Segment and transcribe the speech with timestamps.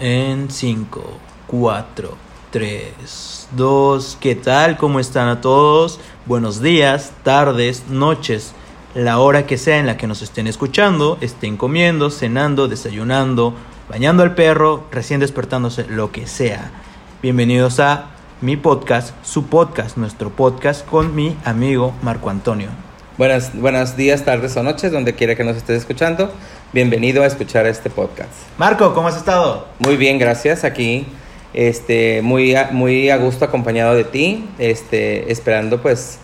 [0.00, 1.04] En 5,
[1.46, 2.16] 4,
[2.50, 4.18] 3, 2.
[4.20, 4.76] ¿Qué tal?
[4.76, 6.00] ¿Cómo están a todos?
[6.26, 8.54] Buenos días, tardes, noches.
[8.96, 13.54] La hora que sea en la que nos estén escuchando, estén comiendo, cenando, desayunando,
[13.88, 16.72] bañando al perro, recién despertándose, lo que sea.
[17.22, 18.06] Bienvenidos a
[18.40, 22.68] mi podcast, su podcast, nuestro podcast con mi amigo Marco Antonio.
[23.16, 26.32] Buenas, buenos días, tardes o noches, donde quiera que nos estés escuchando.
[26.74, 28.32] Bienvenido a escuchar este podcast.
[28.58, 29.68] Marco, ¿cómo has estado?
[29.78, 30.64] Muy bien, gracias.
[30.64, 31.06] Aquí,
[31.52, 36.18] este, muy a, muy a gusto acompañado de ti, este, esperando pues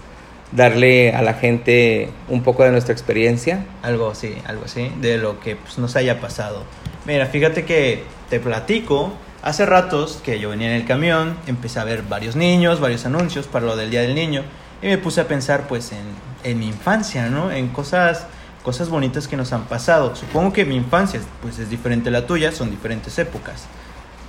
[0.50, 3.64] darle a la gente un poco de nuestra experiencia.
[3.82, 6.64] Algo así, algo así, de lo que pues, nos haya pasado.
[7.06, 9.12] Mira, fíjate que te platico.
[9.42, 13.46] Hace ratos que yo venía en el camión, empecé a ver varios niños, varios anuncios
[13.46, 14.42] para lo del Día del Niño
[14.82, 16.02] y me puse a pensar pues en,
[16.42, 17.52] en mi infancia, ¿no?
[17.52, 18.26] En cosas
[18.62, 20.14] cosas bonitas que nos han pasado.
[20.16, 23.64] Supongo que mi infancia pues es diferente a la tuya, son diferentes épocas.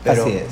[0.03, 0.23] Pero...
[0.23, 0.47] Así es.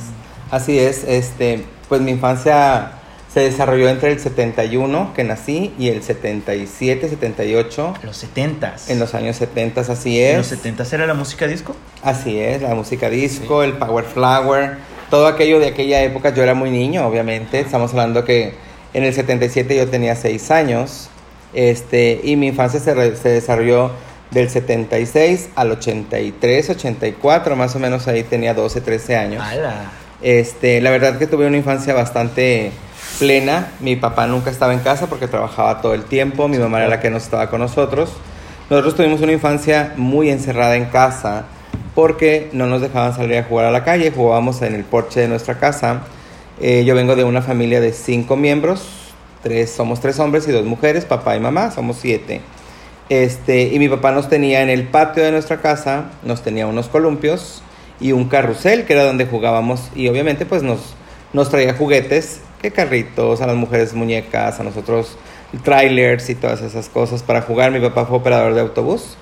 [0.52, 2.94] Así es, este, pues mi infancia
[3.32, 7.94] se desarrolló entre el 71 que nací y el 77, 78.
[8.02, 10.32] Los 70 En los años 70, así es.
[10.32, 11.76] ¿En los 70 era la música disco?
[12.02, 13.70] Así es, la música disco, sí.
[13.70, 14.78] el Power Flower,
[15.12, 16.34] todo aquello de aquella época.
[16.34, 17.60] Yo era muy niño, obviamente.
[17.60, 18.56] Estamos hablando que
[18.94, 21.10] en el 77 yo tenía 6 años.
[21.54, 23.92] Este, y mi infancia se, re, se, desarrolló
[24.32, 29.44] del 76 al 83, 84, más o menos ahí tenía 12, 13 años.
[29.44, 29.92] ¡Hala!
[30.22, 32.72] Este, la verdad que tuve una infancia bastante
[33.18, 33.72] plena.
[33.80, 37.00] Mi papá nunca estaba en casa porque trabajaba todo el tiempo, mi mamá era la
[37.00, 38.12] que no estaba con nosotros.
[38.70, 41.46] Nosotros tuvimos una infancia muy encerrada en casa
[41.96, 45.28] porque no nos dejaban salir a jugar a la calle, jugábamos en el porche de
[45.28, 46.02] nuestra casa.
[46.62, 48.88] Eh, yo vengo de una familia de cinco miembros,
[49.44, 52.42] tres, somos tres hombres y dos mujeres, papá y mamá, somos siete.
[53.10, 56.88] Este, y mi papá nos tenía en el patio de nuestra casa, nos tenía unos
[56.88, 57.64] columpios
[58.00, 60.94] y un carrusel, que era donde jugábamos, y obviamente pues nos,
[61.34, 65.18] nos traía juguetes, que carritos, a las mujeres muñecas, a nosotros
[65.64, 67.72] trailers y todas esas cosas para jugar.
[67.72, 69.16] Mi papá fue operador de autobús.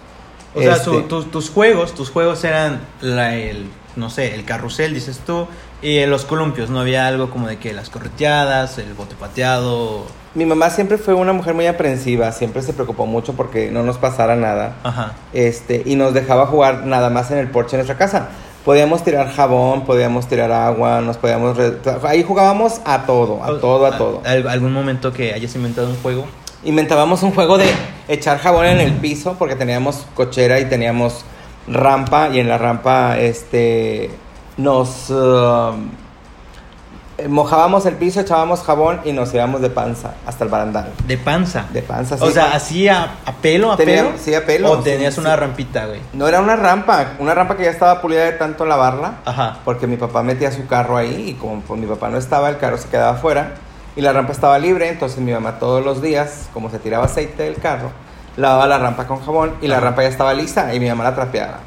[0.54, 4.44] O sea, este, tu, tu, tus juegos, tus juegos eran la, el, no sé, el
[4.44, 5.48] carrusel, dices tú,
[5.82, 10.06] y en los columpios, ¿no había algo como de que las correteadas, el bote pateado?
[10.34, 13.98] Mi mamá siempre fue una mujer muy aprensiva, siempre se preocupó mucho porque no nos
[13.98, 14.76] pasara nada.
[14.84, 15.14] Ajá.
[15.34, 18.30] Este, y nos dejaba jugar nada más en el porche de nuestra casa.
[18.66, 21.58] Podíamos tirar jabón, podíamos tirar agua, nos podíamos...
[22.04, 24.22] Ahí jugábamos a todo, a todo, a todo.
[24.26, 26.26] ¿Algún momento que hayas inventado un juego?
[26.64, 27.68] Inventábamos un juego de
[28.08, 31.24] echar jabón en el piso porque teníamos cochera y teníamos
[31.68, 34.10] rampa y en la rampa este
[34.58, 35.74] nos uh,
[37.28, 40.92] mojábamos el piso, echábamos jabón y nos íbamos de panza hasta el barandal.
[41.08, 41.66] ¿De panza?
[41.72, 42.24] De panza, sí.
[42.24, 44.18] O sea, ¿así a, a pelo, a Tenía, pelo?
[44.18, 44.72] Sí, a pelo.
[44.72, 45.40] ¿O tenías sí, una sí.
[45.40, 46.02] rampita, güey?
[46.14, 49.20] No, era una rampa, una rampa que ya estaba pulida de tanto lavarla.
[49.26, 49.60] Ajá.
[49.66, 52.58] Porque mi papá metía su carro ahí y como pues, mi papá no estaba, el
[52.58, 53.56] carro se quedaba afuera
[53.96, 57.44] y la rampa estaba libre, entonces mi mamá todos los días, como se tiraba aceite
[57.44, 57.90] del carro,
[58.38, 61.16] lavaba la rampa con jabón y la rampa ya estaba lisa y mi mamá la
[61.16, 61.60] trapeaba.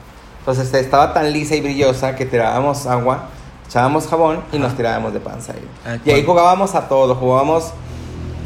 [0.51, 3.27] Entonces estaba tan lisa y brillosa que tirábamos agua,
[3.69, 5.69] echábamos jabón y nos tirábamos de panza ahí.
[5.87, 7.71] Ah, y ahí jugábamos a todo, jugábamos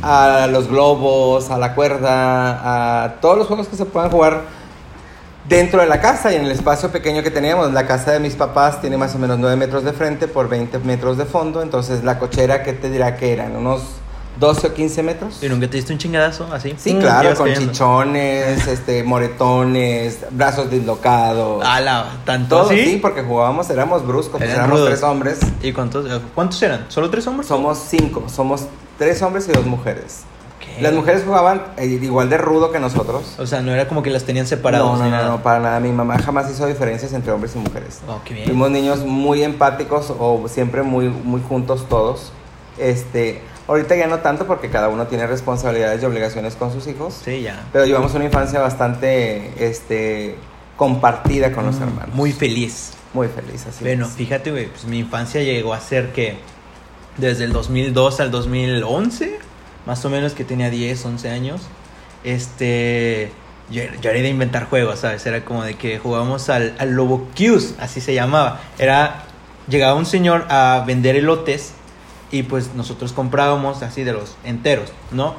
[0.03, 4.42] a los globos, a la cuerda, a todos los juegos que se puedan jugar
[5.48, 7.72] dentro de la casa y en el espacio pequeño que teníamos.
[7.72, 10.81] La casa de mis papás tiene más o menos 9 metros de frente por 20
[10.81, 13.56] metros de fondo, entonces la cochera, ¿qué te dirá que eran?
[13.56, 13.81] ¿Unos
[14.39, 15.43] 12 o 15 metros?
[15.43, 16.75] ¿Y nunca te diste un chingadazo así?
[16.77, 17.72] Sí, Mm, claro, con cayendo.
[17.72, 21.65] chichones, este, moretones, brazos dislocados.
[21.65, 22.06] ¡Hala!
[22.25, 22.84] ¿Tanto Todo, así?
[22.84, 24.89] sí, porque jugábamos, éramos bruscos, pues éramos rudos.
[24.91, 25.39] tres hombres.
[25.62, 26.87] ¿Y cuántos, eh, cuántos eran?
[26.89, 27.47] ¿Solo tres hombres?
[27.49, 28.67] Somos cinco, somos
[28.99, 30.22] tres hombres y dos mujeres.
[30.59, 30.83] Ok.
[30.83, 33.37] Las mujeres jugaban eh, igual de rudo que nosotros.
[33.39, 34.91] O sea, no era como que las tenían separados.
[34.93, 35.28] no, no, ni no, nada.
[35.28, 35.78] no, para nada.
[35.81, 38.01] Mi mamá jamás hizo diferencias entre hombres y mujeres.
[38.09, 38.47] Oh, qué bien.
[38.47, 42.33] Fuimos niños muy empáticos o siempre muy, muy juntos todos.
[42.78, 47.21] Este, ahorita ya no tanto porque cada uno tiene responsabilidades y obligaciones con sus hijos.
[47.25, 47.63] Sí, ya.
[47.73, 50.37] Pero llevamos una infancia bastante este,
[50.77, 52.15] compartida con los Mm, hermanos.
[52.15, 52.93] Muy feliz.
[53.13, 54.13] muy feliz, así Bueno, es.
[54.13, 56.37] fíjate, güey, pues mi infancia llegó a ser que
[57.16, 59.39] desde el 2002 al 2011,
[59.87, 61.60] más o menos que tenía 10, 11 años,
[62.25, 63.31] este,
[63.71, 65.25] yo, yo era de inventar juegos, ¿sabes?
[65.27, 68.60] Era como de que jugábamos al, al Lobo Q's, así se llamaba.
[68.78, 69.22] Era,
[69.69, 71.72] llegaba un señor a vender elotes
[72.34, 75.36] y pues nosotros comprábamos así de los enteros, ¿no?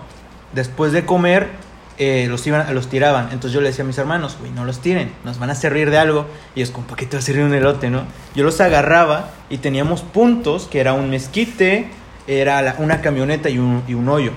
[0.54, 1.50] Después de comer,
[1.98, 3.26] eh, los, iban, los tiraban.
[3.34, 5.92] Entonces yo le decía a mis hermanos, güey, no los tiren, nos van a servir
[5.92, 6.26] de algo.
[6.56, 8.04] Y como, ¿para qué te va a servir un elote, no?
[8.34, 11.90] Yo los agarraba y teníamos puntos, que era un mezquite,
[12.28, 14.32] era una camioneta y un, hoyo.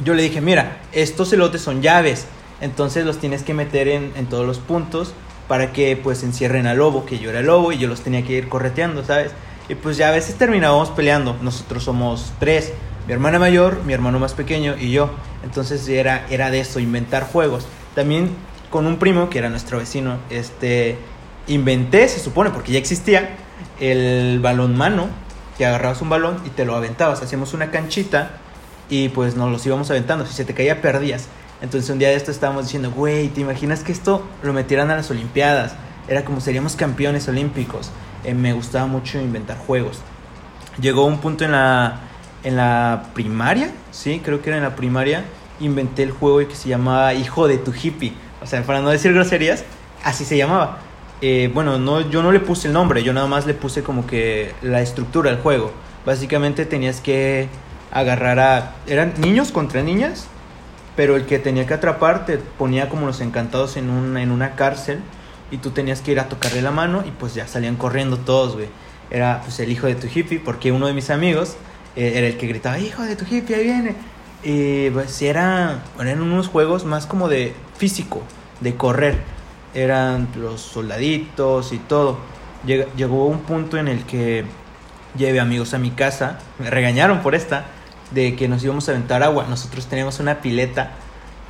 [0.00, 2.26] Yo le dije, mira, estos elotes son llaves,
[2.60, 5.14] entonces los tienes que meter en, en todos los puntos
[5.46, 8.24] para que pues encierren al lobo, que yo era el lobo y yo los tenía
[8.24, 9.30] que ir correteando, ¿sabes?
[9.68, 11.36] Y pues ya a veces terminábamos peleando.
[11.42, 12.72] Nosotros somos tres,
[13.06, 15.10] mi hermana mayor, mi hermano más pequeño y yo.
[15.44, 17.66] Entonces era, era de eso, inventar juegos.
[17.94, 18.30] También
[18.70, 20.98] con un primo que era nuestro vecino, este,
[21.46, 23.36] inventé, se supone, porque ya existía,
[23.80, 25.08] el balón mano,
[25.56, 27.22] que agarrabas un balón y te lo aventabas.
[27.22, 28.32] Hacíamos una canchita
[28.88, 30.26] y pues nos los íbamos aventando.
[30.26, 31.28] Si se te caía, perdías.
[31.62, 34.96] Entonces un día de esto estábamos diciendo, güey, ¿te imaginas que esto lo metieran a
[34.96, 35.74] las Olimpiadas?
[36.08, 37.90] Era como seríamos campeones olímpicos.
[38.26, 40.00] Eh, me gustaba mucho inventar juegos.
[40.80, 42.00] Llegó un punto en la,
[42.44, 45.24] en la primaria, sí, creo que era en la primaria,
[45.60, 48.12] inventé el juego que se llamaba Hijo de tu hippie.
[48.42, 49.64] O sea, para no decir groserías,
[50.04, 50.78] así se llamaba.
[51.22, 54.06] Eh, bueno, no, yo no le puse el nombre, yo nada más le puse como
[54.06, 55.72] que la estructura del juego.
[56.04, 57.48] Básicamente tenías que
[57.90, 58.74] agarrar a...
[58.86, 60.28] Eran niños contra niñas
[60.96, 64.56] pero el que tenía que atrapar te ponía como los encantados en, un, en una
[64.56, 65.00] cárcel
[65.50, 68.54] y tú tenías que ir a tocarle la mano y pues ya salían corriendo todos,
[68.54, 68.68] güey.
[69.10, 71.56] Era pues el hijo de tu hippie porque uno de mis amigos
[71.94, 73.94] eh, era el que gritaba, hijo de tu hippie, ahí viene.
[74.42, 78.22] Y pues era, eran unos juegos más como de físico,
[78.60, 79.18] de correr.
[79.74, 82.18] Eran los soldaditos y todo.
[82.64, 84.44] llegó un punto en el que
[85.16, 87.66] llevé amigos a mi casa, me regañaron por esta,
[88.10, 89.46] de que nos íbamos a aventar agua.
[89.48, 90.92] Nosotros teníamos una pileta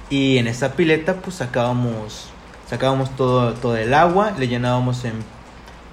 [0.09, 2.29] y en esa pileta pues sacábamos,
[2.69, 5.15] sacábamos todo, todo el agua, le llenábamos en,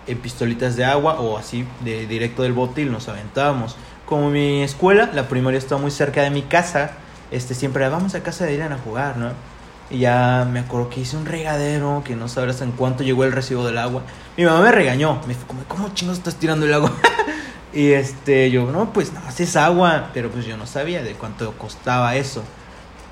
[0.07, 3.75] en pistolitas de agua o así de directo del bote y nos aventábamos.
[4.05, 6.91] Como mi escuela, la primaria estaba muy cerca de mi casa,
[7.31, 9.31] este siempre vamos a casa de Irán a jugar, ¿no?
[9.89, 13.31] Y ya me acuerdo que hice un regadero, que no sabrás en cuánto llegó el
[13.31, 14.03] recibo del agua.
[14.37, 16.91] Mi mamá me regañó, me dijo, ¿cómo chingos estás tirando el agua?
[17.73, 21.13] Y este, yo, no, pues nada más es agua, pero pues yo no sabía de
[21.13, 22.43] cuánto costaba eso.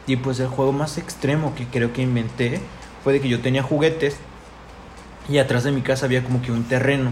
[0.06, 2.62] Y pues el juego más extremo que creo que inventé
[3.04, 4.18] fue de que yo tenía juguetes
[5.30, 7.12] y atrás de mi casa había como que un terreno,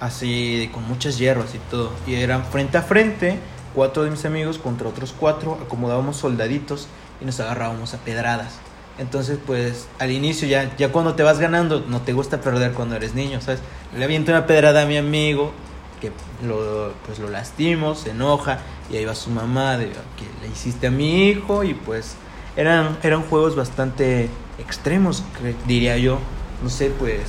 [0.00, 1.92] así con muchas hierbas y todo.
[2.06, 3.38] Y eran frente a frente,
[3.74, 6.88] cuatro de mis amigos contra otros cuatro, acomodábamos soldaditos
[7.20, 8.58] y nos agarrábamos a pedradas.
[8.98, 12.96] Entonces, pues al inicio ya, ya cuando te vas ganando, no te gusta perder cuando
[12.96, 13.60] eres niño, ¿sabes?
[13.96, 15.52] Le aviento una pedrada a mi amigo,
[16.00, 16.12] que
[16.46, 18.58] lo, pues lo lastimo, se enoja
[18.90, 22.16] y ahí va su mamá de que le hiciste a mi hijo y pues
[22.56, 24.28] eran, eran juegos bastante
[24.58, 25.24] extremos,
[25.66, 26.18] diría yo.
[26.62, 27.20] No sé, pues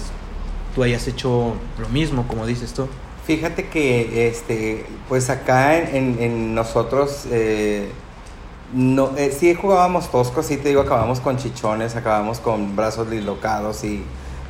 [0.76, 2.88] tú hayas hecho lo mismo, como dices tú.
[3.26, 7.90] Fíjate que, este, pues acá en, nosotros, eh,
[8.74, 14.04] no, eh, jugábamos toscos, sí te digo, acabamos con chichones, acabamos con brazos dislocados y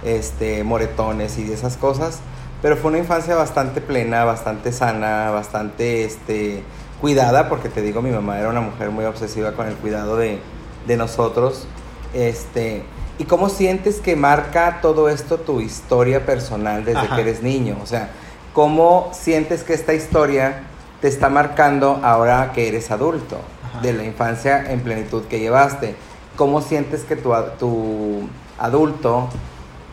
[0.04, 2.20] este, moretones y esas cosas
[2.64, 6.64] pero fue una infancia bastante plena, bastante sana, bastante este,
[7.02, 10.40] cuidada, porque te digo, mi mamá era una mujer muy obsesiva con el cuidado de,
[10.88, 11.68] de nosotros.
[12.14, 12.84] Este,
[13.20, 17.78] ¿Y cómo sientes que marca todo esto tu historia personal desde que eres niño?
[17.82, 18.10] O sea,
[18.54, 20.64] ¿cómo sientes que esta historia
[21.02, 23.38] te está marcando ahora que eres adulto?
[23.82, 25.96] De la infancia en plenitud que llevaste.
[26.36, 28.28] ¿Cómo sientes que tu, tu
[28.58, 29.30] adulto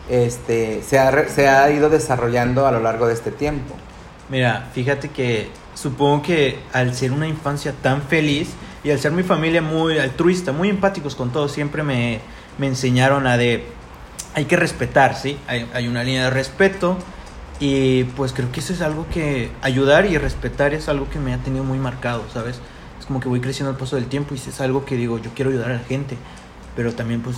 [0.09, 3.73] este, se, ha, se ha ido desarrollando a lo largo de este tiempo.
[4.29, 8.49] Mira, fíjate que supongo que al ser una infancia tan feliz
[8.83, 12.19] y al ser mi familia muy altruista, muy empáticos con todo, siempre me,
[12.57, 13.65] me enseñaron a de,
[14.33, 15.37] hay que respetar, ¿sí?
[15.47, 16.97] Hay, hay, una línea de respeto
[17.59, 21.33] y pues creo que eso es algo que ayudar y respetar es algo que me
[21.33, 22.59] ha tenido muy marcado, ¿sabes?
[22.99, 25.31] Es como que voy creciendo al paso del tiempo y es algo que digo, yo
[25.35, 26.17] quiero ayudar a la gente,
[26.75, 27.37] pero también pues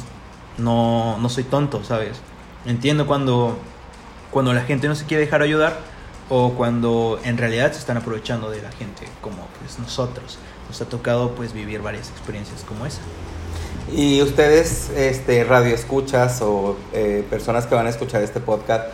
[0.58, 2.22] no, no soy tonto, ¿sabes?
[2.66, 3.58] Entiendo cuando,
[4.32, 5.78] cuando la gente no se quiere dejar ayudar
[6.30, 10.38] o cuando en realidad se están aprovechando de la gente como pues nosotros.
[10.74, 13.02] Nos ha tocado pues vivir varias experiencias como esa.
[13.96, 18.86] Y ustedes, este, radio escuchas o eh, personas que van a escuchar este podcast,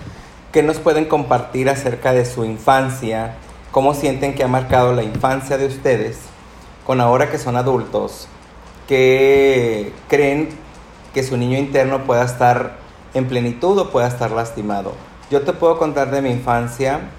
[0.52, 3.36] ¿qué nos pueden compartir acerca de su infancia?
[3.72, 6.18] ¿Cómo sienten que ha marcado la infancia de ustedes
[6.86, 8.28] con ahora que son adultos?
[8.90, 10.50] ¿Qué creen
[11.14, 12.76] que su niño interno pueda estar
[13.14, 14.96] en plenitud o pueda estar lastimado.
[15.32, 17.10] Yo te puedo contar de mi infancia,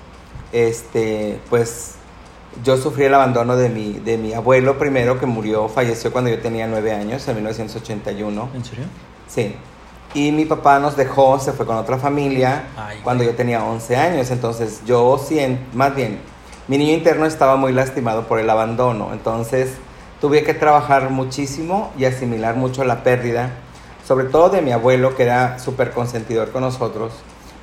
[0.52, 1.94] este, pues
[2.64, 6.40] yo sufrí el abandono de mi, de mi abuelo primero, que murió, falleció cuando yo
[6.40, 8.48] tenía nueve años, en 1981.
[8.54, 8.84] ¿En serio?
[9.28, 9.54] Sí.
[10.12, 12.64] Y mi papá nos dejó, se fue con otra familia
[13.04, 14.30] cuando yo tenía 11 años.
[14.30, 15.20] Entonces yo
[15.72, 16.18] más bien,
[16.66, 19.10] mi niño interno estaba muy lastimado por el abandono.
[19.12, 19.74] Entonces
[20.20, 23.52] tuve que trabajar muchísimo y asimilar mucho la pérdida
[24.10, 27.12] sobre todo de mi abuelo, que era súper consentidor con nosotros,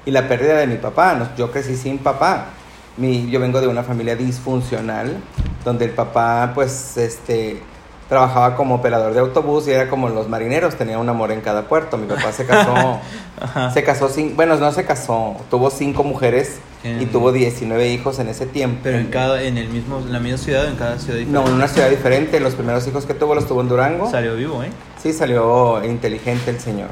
[0.05, 1.33] y la pérdida de mi papá.
[1.37, 2.51] Yo crecí sin papá.
[2.97, 5.17] Mi, yo vengo de una familia disfuncional,
[5.63, 7.61] donde el papá, pues, este,
[8.09, 11.67] trabajaba como operador de autobús y era como los marineros, tenía un amor en cada
[11.67, 11.97] puerto.
[11.97, 12.99] Mi papá se casó,
[13.73, 18.29] se casó, sin, bueno, no se casó, tuvo cinco mujeres y tuvo 19 hijos en
[18.29, 18.79] ese tiempo.
[18.83, 21.49] Pero en cada, en el mismo, en la misma ciudad, en cada ciudad No, diferente.
[21.49, 22.39] en una ciudad diferente.
[22.39, 24.09] Los primeros hijos que tuvo los tuvo en Durango.
[24.09, 24.69] Salió vivo, ¿eh?
[25.01, 26.89] Sí, salió inteligente el señor.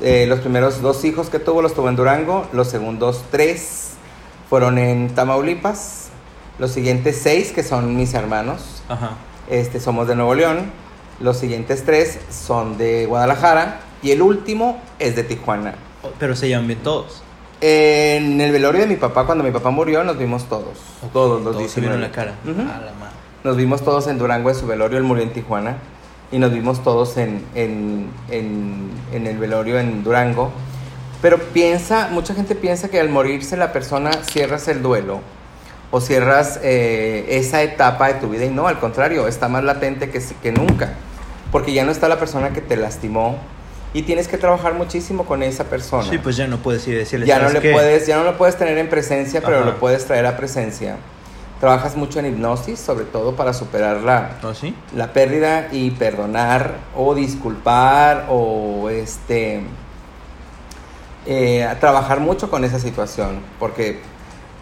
[0.00, 2.46] Eh, los primeros dos hijos que tuvo los tuvo en Durango.
[2.52, 3.91] Los segundos tres
[4.52, 6.10] fueron en Tamaulipas.
[6.58, 9.12] Los siguientes seis, que son mis hermanos, Ajá.
[9.48, 10.70] este, somos de Nuevo León.
[11.20, 13.80] Los siguientes tres son de Guadalajara.
[14.02, 15.76] Y el último es de Tijuana.
[16.02, 17.22] Oh, Pero se llevan bien todos.
[17.62, 20.76] En el velorio de mi papá, cuando mi papá murió, nos vimos todos.
[21.14, 22.00] Todos los Todos se vieron 19.
[22.02, 22.34] la cara.
[22.44, 22.60] Ujú.
[22.60, 23.14] A la madre.
[23.44, 25.78] Nos vimos todos en Durango en su velorio, él murió en Tijuana.
[26.30, 30.52] Y nos vimos todos en, en, en, en el velorio en Durango.
[31.22, 35.20] Pero piensa, mucha gente piensa que al morirse la persona cierras el duelo
[35.92, 40.10] o cierras eh, esa etapa de tu vida y no, al contrario, está más latente
[40.10, 40.94] que, que nunca.
[41.52, 43.38] Porque ya no está la persona que te lastimó
[43.94, 46.98] y tienes que trabajar muchísimo con esa persona Sí, pues ya no puedes ir a
[47.00, 47.26] decirle.
[47.26, 47.72] ya no "¿Sabes le qué?
[47.74, 49.66] puedes ya no lo puedes tener en presencia pero Ajá.
[49.66, 50.96] lo puedes traer a presencia
[51.60, 54.74] trabajas mucho en hipnosis sobre todo para superar la, ¿Oh, sí?
[54.96, 59.60] la pérdida y perdonar o disculpar o este
[61.26, 64.00] eh, trabajar mucho con esa situación porque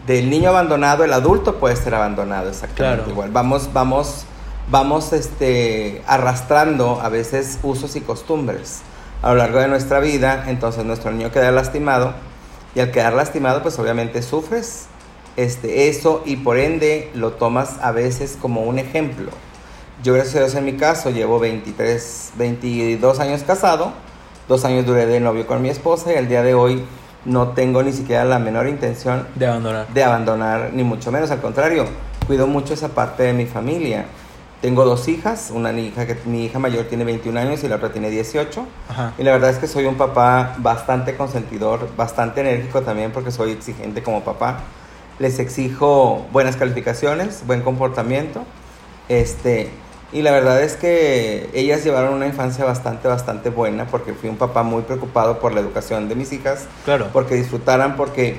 [0.06, 3.10] del niño abandonado el adulto puede ser abandonado exactamente Claro.
[3.10, 3.30] igual.
[3.30, 4.24] Vamos vamos
[4.70, 8.80] vamos este arrastrando a veces usos y costumbres
[9.22, 10.44] a lo largo de nuestra vida.
[10.48, 12.14] Entonces nuestro niño queda lastimado
[12.74, 14.86] y al quedar lastimado pues obviamente sufres
[15.36, 19.30] este eso y por ende lo tomas a veces como un ejemplo.
[20.02, 23.92] Yo gracias a Dios en mi caso llevo 23, 22 años casado,
[24.48, 26.84] dos años duré de novio con mi esposa y al día de hoy
[27.24, 29.86] no tengo ni siquiera la menor intención De abandonar.
[29.88, 31.84] de abandonar, ni mucho menos, al contrario,
[32.26, 34.06] cuido mucho esa parte de mi familia.
[34.62, 37.92] Tengo dos hijas, una hija que mi hija mayor tiene 21 años y la otra
[37.92, 38.66] tiene 18.
[38.90, 39.12] Ajá.
[39.16, 43.52] Y la verdad es que soy un papá bastante consentidor, bastante enérgico también porque soy
[43.52, 44.60] exigente como papá.
[45.18, 48.42] Les exijo buenas calificaciones, buen comportamiento.
[49.08, 49.70] Este,
[50.12, 54.36] y la verdad es que ellas llevaron una infancia bastante, bastante buena porque fui un
[54.36, 57.08] papá muy preocupado por la educación de mis hijas, Claro.
[57.12, 58.38] porque disfrutaran, porque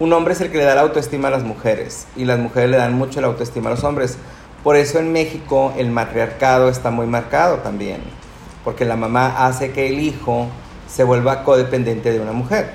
[0.00, 2.70] un hombre es el que le da la autoestima a las mujeres y las mujeres
[2.70, 4.18] le dan mucho la autoestima a los hombres.
[4.62, 8.00] Por eso en México el matriarcado está muy marcado también,
[8.64, 10.46] porque la mamá hace que el hijo
[10.88, 12.70] se vuelva codependiente de una mujer.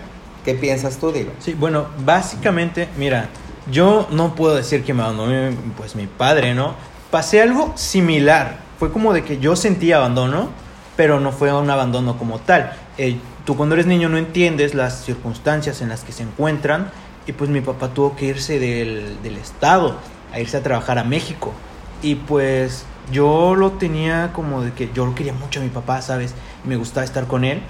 [0.45, 1.31] ¿Qué piensas tú, Digo?
[1.39, 3.29] Sí, bueno, básicamente, mira,
[3.71, 6.73] yo no puedo decir que me abandonó pues mi padre, ¿no?
[7.13, 8.57] Pasé algo similar.
[8.79, 10.49] Fue como de que yo sentí abandono,
[10.95, 12.73] pero no fue un abandono como tal.
[12.97, 16.89] Eh, tú cuando eres niño no entiendes las circunstancias en las que se encuentran
[17.27, 19.95] y pues mi papá tuvo que irse del, del estado
[20.33, 21.53] a irse a trabajar a México.
[22.01, 26.01] Y pues yo lo tenía como de que yo lo quería mucho a mi papá,
[26.01, 26.33] ¿sabes?
[26.63, 27.61] Me gustaba estar con él.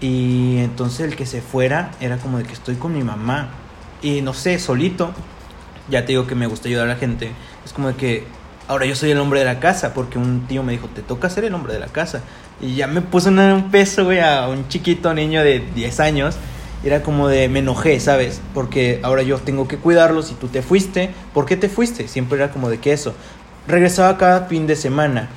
[0.00, 3.48] Y entonces el que se fuera era como de que estoy con mi mamá.
[4.02, 5.10] Y no sé, solito.
[5.88, 7.32] Ya te digo que me gusta ayudar a la gente.
[7.64, 9.94] Es como de que ahora yo soy el hombre de la casa.
[9.94, 12.22] Porque un tío me dijo, te toca ser el hombre de la casa.
[12.60, 16.36] Y ya me puso un peso, güey, a un chiquito niño de 10 años.
[16.84, 18.40] Era como de, me enojé, ¿sabes?
[18.52, 21.10] Porque ahora yo tengo que cuidarlos y tú te fuiste.
[21.32, 22.08] ¿Por qué te fuiste?
[22.08, 23.14] Siempre era como de que eso.
[23.66, 25.28] Regresaba cada fin de semana.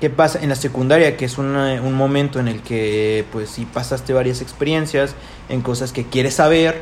[0.00, 1.16] ¿Qué pasa en la secundaria?
[1.16, 5.14] Que es una- un momento en el que, pues, si pasaste varias experiencias
[5.48, 6.80] en cosas que quieres saber,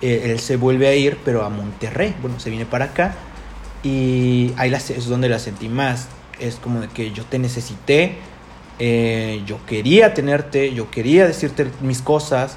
[0.00, 2.14] eh, él se vuelve a ir, pero a Monterrey.
[2.22, 3.14] Bueno, se viene para acá.
[3.84, 6.08] Y ahí la, es donde la sentí más.
[6.40, 8.16] Es como de que yo te necesité,
[8.78, 12.56] eh, yo quería tenerte, yo quería decirte mis cosas,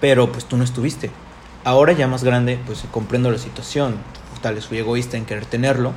[0.00, 1.10] pero pues tú no estuviste.
[1.64, 3.94] Ahora ya más grande, pues comprendo la situación.
[4.42, 5.92] Tal vez fui egoísta en querer tenerlo,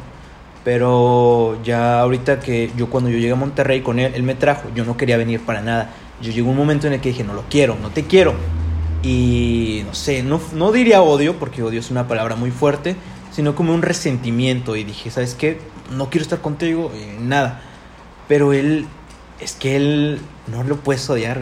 [0.64, 4.70] pero ya ahorita que yo cuando yo llegué a Monterrey con él, él me trajo,
[4.76, 5.90] yo no quería venir para nada.
[6.22, 8.36] Yo llegó un momento en el que dije, no lo quiero, no te quiero.
[9.02, 12.96] Y no sé, no, no diría odio, porque odio es una palabra muy fuerte,
[13.36, 14.78] sino como un resentimiento.
[14.78, 15.60] Y dije, ¿sabes qué?
[15.92, 17.62] No quiero estar contigo, eh, nada.
[18.30, 18.88] Pero él,
[19.42, 21.40] es que él no lo puedes odiar.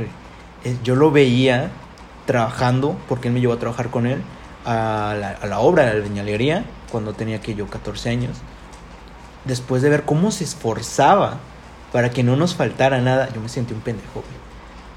[0.63, 1.69] Eh, Yo lo veía
[2.25, 4.23] trabajando, porque él me llevó a trabajar con él,
[4.65, 8.37] a la, obra de la viñalería, cuando tenía que yo 14 años.
[9.45, 11.37] Después de ver cómo se esforzaba
[11.91, 14.23] para que no nos faltara nada, yo me sentí un pendejo.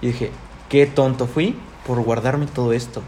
[0.00, 0.31] Y dije,
[0.71, 3.03] qué tonto fui por guardarme todo esto.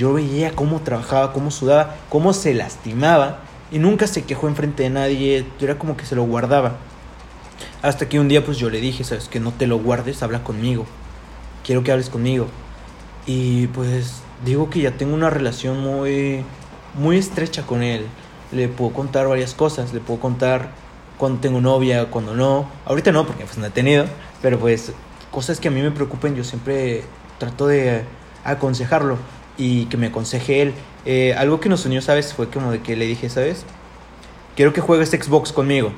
[0.00, 3.40] Yo veía cómo trabajaba, cómo sudaba, cómo se lastimaba
[3.70, 6.78] y nunca se quejó enfrente de nadie, era como que se lo guardaba.
[7.82, 10.42] Hasta que un día pues yo le dije, sabes que no te lo guardes, habla
[10.42, 10.86] conmigo.
[11.66, 12.46] Quiero que hables conmigo.
[13.26, 16.46] Y pues digo que ya tengo una relación muy
[16.94, 18.06] muy estrecha con él.
[18.52, 20.70] Le puedo contar varias cosas, le puedo contar
[21.18, 22.70] cuando tengo novia, cuando no.
[22.86, 24.06] Ahorita no, porque pues no he tenido,
[24.40, 24.94] pero pues
[25.30, 27.04] cosas que a mí me preocupen, yo siempre
[27.38, 28.04] trato de
[28.44, 29.18] aconsejarlo
[29.60, 30.74] y que me aconseje él.
[31.04, 32.32] Eh, algo que nos unió, ¿sabes?
[32.32, 33.66] Fue como de que le dije, ¿sabes?
[34.56, 35.92] Quiero que juegues Xbox conmigo.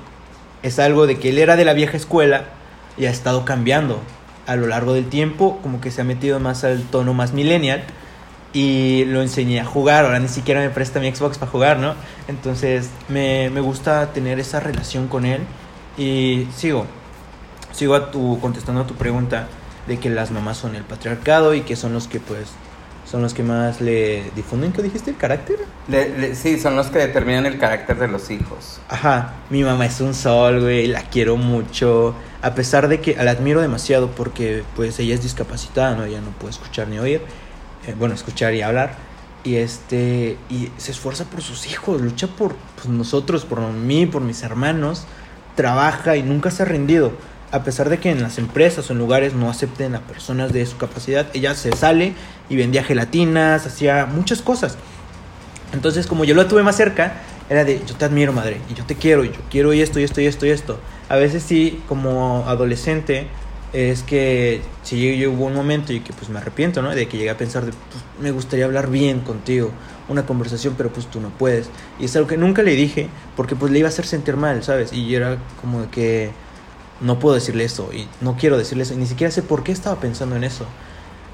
[0.65, 2.47] Es algo de que él era de la vieja escuela
[2.99, 4.01] y ha estado cambiando
[4.49, 7.85] a lo largo del tiempo, como que se ha metido más al tono más millennial
[8.53, 10.07] y lo enseñé a jugar.
[10.07, 11.95] Ahora ni siquiera me presta mi Xbox para jugar, ¿no?
[12.27, 15.41] Entonces me, me gusta tener esa relación con él
[15.97, 16.87] y sigo,
[17.71, 19.47] sigo a tu, contestando a tu pregunta
[19.87, 22.49] de que las mamás son el patriarcado y que son los que pues
[23.13, 25.11] son los que más le difunden, ¿qué dijiste?
[25.11, 25.59] ¿El carácter?
[25.87, 28.81] Le- le- sí, son los que determinan el carácter de los hijos.
[28.89, 33.33] Ajá, mi mamá es un sol, güey, la quiero mucho, a pesar de que la
[33.33, 36.05] admiro demasiado porque pues ella es discapacitada, ¿no?
[36.05, 37.21] Ella no puede escuchar ni oír,
[37.87, 38.95] eh, bueno, escuchar y hablar,
[39.45, 44.23] y este, y se esfuerza por sus hijos, lucha por pues, nosotros, por mí, por
[44.23, 45.05] mis hermanos,
[45.55, 47.13] trabaja y nunca se ha rendido.
[47.53, 50.65] A pesar de que en las empresas o en lugares no acepten a personas de
[50.65, 52.15] su capacidad, ella se sale
[52.49, 54.79] y vendía gelatinas, hacía muchas cosas.
[55.75, 58.85] Entonces, como yo la tuve más cerca, era de, yo te admiro, madre, y yo
[58.85, 60.81] te quiero, y yo quiero y esto, y esto, y esto, y esto.
[61.11, 63.27] A veces sí, como adolescente,
[63.75, 66.95] es que si yo hubo un momento y que pues me arrepiento, ¿no?
[66.95, 69.71] De que llegué a pensar de, pues, me gustaría hablar bien contigo,
[70.09, 71.69] una conversación, pero pues tú no puedes.
[71.99, 74.63] Y es algo que nunca le dije, porque pues le iba a hacer sentir mal,
[74.63, 74.93] ¿sabes?
[74.93, 76.31] Y yo era como de que
[77.01, 79.73] no puedo decirle eso, y no quiero decirle eso, y ni siquiera sé por qué
[79.73, 80.67] estaba pensando en eso.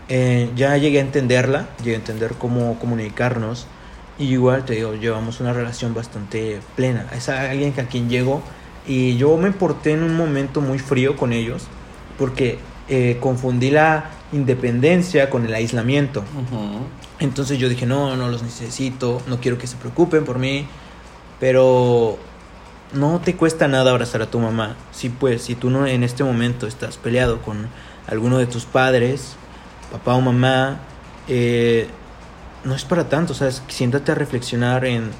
[0.08, 3.66] Eh, ya llegué a entenderla, llegué a entender cómo comunicarnos.
[4.18, 7.06] Y igual te digo, llevamos una relación bastante plena.
[7.14, 8.42] Es alguien a quien llego
[8.86, 11.64] y yo me porté en un momento muy frío con ellos
[12.16, 16.24] porque eh, confundí la independencia con el aislamiento.
[17.20, 20.66] Entonces yo dije, no, no los necesito, no quiero que se preocupen por mí,
[21.38, 22.18] pero
[22.92, 24.76] no te cuesta nada abrazar a tu mamá.
[24.92, 27.68] Sí, pues, si tú no en este momento estás peleado con
[28.06, 29.36] alguno de tus padres,
[29.92, 30.80] papá o mamá,
[31.28, 31.88] eh,
[32.64, 33.62] no es para tanto, ¿sabes?
[33.68, 35.10] Siéntate a reflexionar en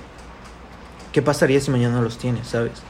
[1.13, 2.83] qué pasaría si mañana los tienes, ¿sabes?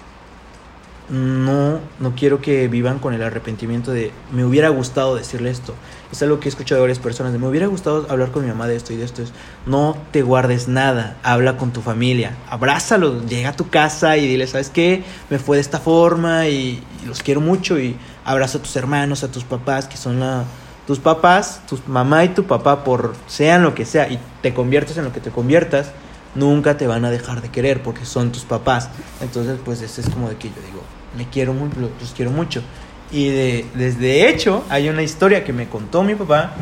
[1.09, 5.75] No, no quiero que vivan con el arrepentimiento de me hubiera gustado decirle esto.
[6.11, 8.49] Es algo que he escuchado de varias personas, de me hubiera gustado hablar con mi
[8.49, 9.23] mamá de esto y de esto.
[9.23, 9.33] Es,
[9.67, 14.47] no te guardes nada, habla con tu familia, abrázalo, llega a tu casa y dile,
[14.47, 15.05] ¿sabes qué?
[15.29, 19.31] Me fue de esta forma y, los quiero mucho y abraza a tus hermanos, a
[19.31, 20.45] tus papás, que son la,
[20.87, 24.97] tus papás, tu mamá y tu papá, por sean lo que sea, y te conviertas
[24.97, 25.93] en lo que te conviertas,
[26.35, 28.89] nunca te van a dejar de querer porque son tus papás.
[29.21, 30.83] Entonces, pues es como de que yo digo,
[31.17, 32.63] me quiero mucho, los quiero mucho.
[33.11, 36.53] Y de, desde hecho, hay una historia que me contó mi papá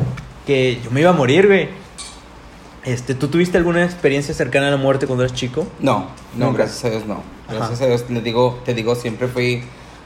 [0.45, 1.69] que yo me iba a morir, güey.
[2.85, 5.67] Este, ¿Tú tuviste alguna experiencia cercana a la muerte cuando eras chico?
[5.79, 6.59] No, no, Nunca.
[6.59, 7.21] gracias a Dios no.
[7.49, 7.83] Gracias Ajá.
[7.83, 9.63] a Dios, te digo, te digo, siempre fui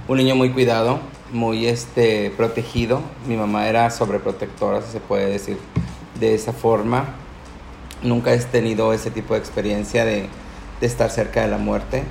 [0.08, 0.99] un niño muy cuidado,
[1.32, 3.01] muy este protegido.
[3.27, 5.58] Mi mamá era sobreprotectora, si se puede decir
[6.19, 7.06] de esa forma.
[8.01, 10.27] Nunca he tenido ese tipo de experiencia de,
[10.80, 12.01] de estar cerca de la muerte.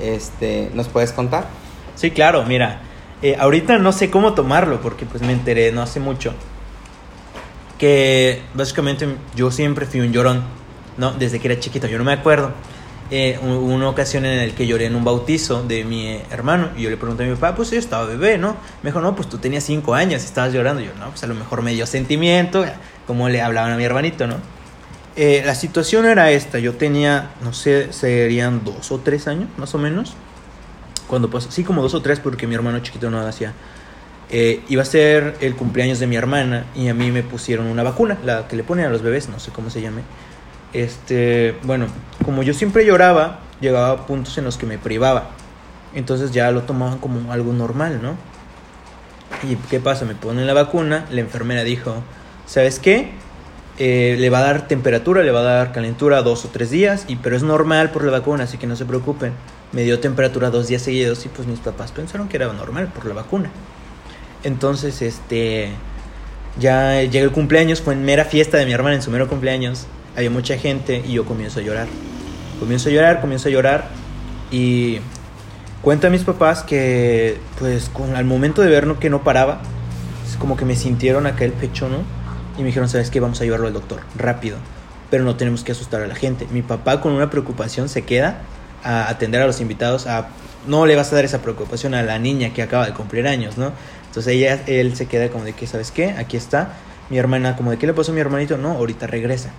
[0.00, 1.46] Este, ¿nos puedes contar?
[1.94, 2.82] Sí, claro, mira.
[3.22, 6.34] Eh, ahorita no sé cómo tomarlo porque pues me enteré no hace mucho.
[7.78, 10.42] Que básicamente yo siempre fui un llorón,
[10.96, 11.12] ¿no?
[11.12, 12.52] Desde que era chiquito, yo no me acuerdo.
[13.10, 16.82] Eh, una ocasión en la que lloré en un bautizo de mi eh, hermano y
[16.82, 18.56] yo le pregunté a mi papá, pues yo estaba bebé, ¿no?
[18.82, 20.82] Me dijo, no, pues tú tenías cinco años estabas llorando.
[20.82, 22.66] Yo, no, pues a lo mejor me dio sentimiento,
[23.06, 24.36] como le hablaban a mi hermanito, ¿no?
[25.16, 29.74] Eh, la situación era esta, yo tenía, no sé, serían dos o tres años, más
[29.74, 30.14] o menos
[31.08, 33.52] cuando pasó, sí, como dos o tres, porque mi hermano chiquito no hacía.
[34.30, 37.82] Eh, iba a ser el cumpleaños de mi hermana y a mí me pusieron una
[37.82, 40.02] vacuna, la que le ponen a los bebés, no sé cómo se llame.
[40.74, 41.86] Este, bueno,
[42.24, 45.30] como yo siempre lloraba, llegaba a puntos en los que me privaba.
[45.94, 48.16] Entonces ya lo tomaban como algo normal, ¿no?
[49.48, 50.04] ¿Y qué pasa?
[50.04, 52.02] Me ponen la vacuna, la enfermera dijo,
[52.46, 53.12] ¿sabes qué?
[53.78, 57.04] Eh, le va a dar temperatura, le va a dar calentura dos o tres días,
[57.08, 59.32] y, pero es normal por la vacuna, así que no se preocupen.
[59.72, 63.06] Me dio temperatura dos días seguidos y pues mis papás pensaron que era normal por
[63.06, 63.50] la vacuna.
[64.44, 65.70] Entonces, este,
[66.58, 69.86] ya llega el cumpleaños, fue en mera fiesta de mi hermana, en su mero cumpleaños,
[70.16, 71.86] había mucha gente y yo comienzo a llorar.
[72.58, 73.88] Comienzo a llorar, comienzo a llorar
[74.50, 74.98] y
[75.82, 78.98] cuento a mis papás que pues con, al momento de ver ¿no?
[78.98, 79.60] que no paraba,
[80.28, 81.98] es como que me sintieron acá el pecho, ¿no?
[82.56, 83.20] Y me dijeron, ¿sabes qué?
[83.20, 84.56] Vamos a llevarlo al doctor, rápido.
[85.10, 86.48] Pero no tenemos que asustar a la gente.
[86.50, 88.40] Mi papá con una preocupación se queda
[88.84, 90.28] a atender a los invitados, a
[90.66, 93.56] no le vas a dar esa preocupación a la niña que acaba de cumplir años,
[93.58, 93.72] ¿no?
[94.06, 96.10] Entonces ella, él se queda como de que, ¿sabes qué?
[96.10, 96.74] Aquí está.
[97.10, 99.50] Mi hermana, como de qué le pasó a mi hermanito, no, ahorita regresa.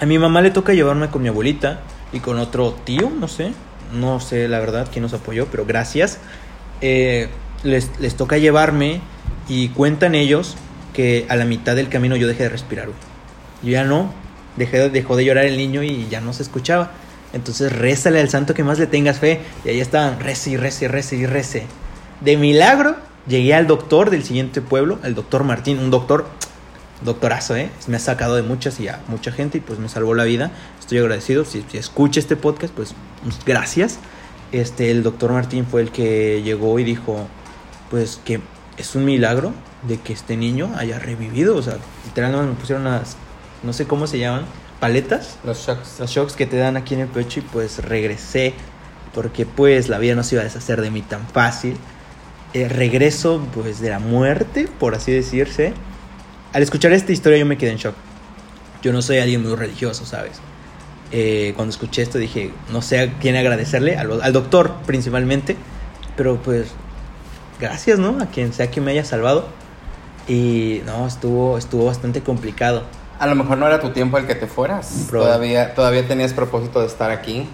[0.00, 1.80] A mi mamá le toca llevarme con mi abuelita
[2.12, 3.52] y con otro tío, no sé,
[3.92, 6.18] no sé la verdad quién nos apoyó, pero gracias.
[6.80, 7.28] Eh,
[7.62, 9.00] les, les toca llevarme
[9.48, 10.56] y cuentan ellos
[10.92, 12.88] que a la mitad del camino yo dejé de respirar.
[13.62, 14.12] Yo ya no,
[14.56, 16.92] dejé, dejó de llorar el niño y ya no se escuchaba.
[17.34, 19.40] Entonces rézale al santo que más le tengas fe.
[19.64, 21.66] Y ahí estaban, rece y rece y rece y rece.
[22.20, 26.26] De milagro, llegué al doctor del siguiente pueblo, el doctor Martín, un doctor,
[27.04, 27.70] doctorazo, ¿eh?
[27.88, 30.52] Me ha sacado de muchas y a mucha gente y pues me salvó la vida.
[30.78, 31.44] Estoy agradecido.
[31.44, 32.94] Si, si escucha este podcast, pues
[33.44, 33.98] gracias.
[34.52, 37.26] Este, el doctor Martín fue el que llegó y dijo,
[37.90, 38.40] pues que
[38.76, 39.52] es un milagro
[39.88, 41.56] de que este niño haya revivido.
[41.56, 43.16] O sea, literalmente me pusieron unas,
[43.64, 44.44] no sé cómo se llaman,
[44.84, 45.38] paletas.
[45.44, 45.98] Los shocks.
[45.98, 48.52] Los shocks que te dan aquí en el pecho y pues regresé.
[49.14, 51.78] Porque pues la vida no se iba a deshacer de mí tan fácil.
[52.52, 55.72] Eh, regreso pues de la muerte, por así decirse.
[56.52, 57.94] Al escuchar esta historia yo me quedé en shock.
[58.82, 60.32] Yo no soy alguien muy religioso, ¿sabes?
[61.12, 65.56] Eh, cuando escuché esto dije, no sé a quién agradecerle, al, al doctor principalmente.
[66.14, 66.72] Pero pues
[67.58, 68.18] gracias, ¿no?
[68.20, 69.48] A quien sea que me haya salvado.
[70.28, 72.82] Y no, estuvo, estuvo bastante complicado.
[73.18, 75.06] A lo mejor no era tu tiempo el que te fueras.
[75.08, 75.32] Probable.
[75.32, 77.48] Todavía, todavía tenías propósito de estar aquí.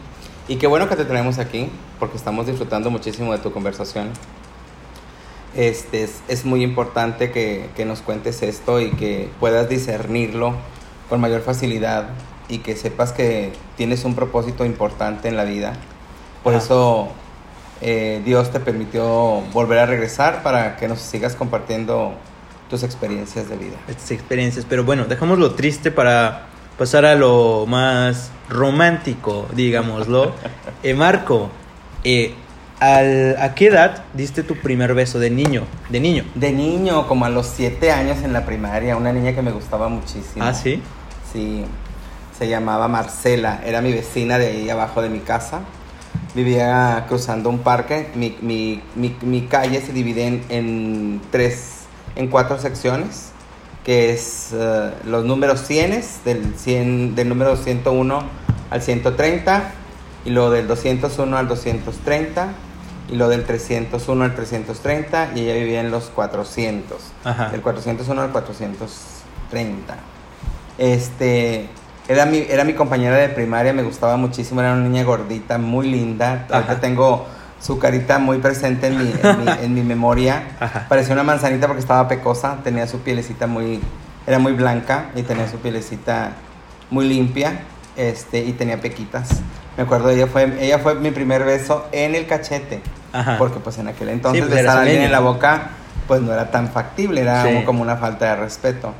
[0.49, 1.69] Y qué bueno que te tenemos aquí,
[1.99, 4.09] porque estamos disfrutando muchísimo de tu conversación.
[5.55, 10.55] Este, es, es muy importante que, que nos cuentes esto y que puedas discernirlo
[11.09, 12.09] con mayor facilidad
[12.49, 15.75] y que sepas que tienes un propósito importante en la vida.
[16.43, 17.09] Por eso
[17.81, 22.13] eh, Dios te permitió volver a regresar para que nos sigas compartiendo
[22.71, 23.77] tus experiencias de vida.
[23.89, 24.65] Estas experiencias.
[24.69, 26.47] Pero bueno, dejamos lo triste para
[26.79, 30.33] pasar a lo más romántico, digámoslo.
[30.83, 31.51] Eh, Marco,
[32.05, 32.33] eh,
[32.79, 35.65] al- ¿a qué edad diste tu primer beso de niño?
[35.91, 36.25] De niño.
[36.35, 39.89] De niño, como a los siete años en la primaria, una niña que me gustaba
[39.91, 40.43] muchísimo.
[40.43, 40.81] Ah, sí.
[41.31, 41.65] Sí,
[42.39, 45.61] se llamaba Marcela, era mi vecina de ahí abajo de mi casa.
[46.35, 48.09] Vivía cruzando un parque.
[48.15, 51.80] Mi, mi- mi- mi calle se divide en, en tres,
[52.17, 53.31] en cuatro secciones,
[53.85, 58.23] que es eh, los números 100, del, 100, del número 101
[58.71, 59.73] al 130,
[60.25, 62.49] y lo del 201 al 230,
[63.11, 66.99] y lo del 301 al 330, y ella vivía en los 400.
[67.25, 67.49] Ajá.
[67.49, 69.97] Del 401 al 430.
[70.79, 71.69] Este,
[72.09, 75.89] era mi, era mi compañera de primaria, me gustaba muchísimo, era una niña gordita, muy
[75.89, 76.47] linda.
[76.51, 77.27] Ahorita tengo
[77.61, 80.43] su carita muy presente en mi, en mi, en mi memoria.
[80.61, 80.87] Ajá.
[80.89, 83.81] Parecía una manzanita porque estaba pecosa, tenía su pielecita muy,
[84.27, 86.33] era muy blanca y tenía su pielecita
[86.91, 87.61] muy limpia,
[87.97, 89.29] este, y tenía pequitas.
[89.77, 92.81] Me acuerdo, ella fue, ella fue mi primer beso en el cachete.
[93.13, 93.37] Ajá.
[93.39, 95.71] Porque pues en aquel entonces pues, besar a alguien en la boca
[96.07, 97.49] pues no era tan factible, era Sí.
[97.49, 98.93] como- como una falta de respeto.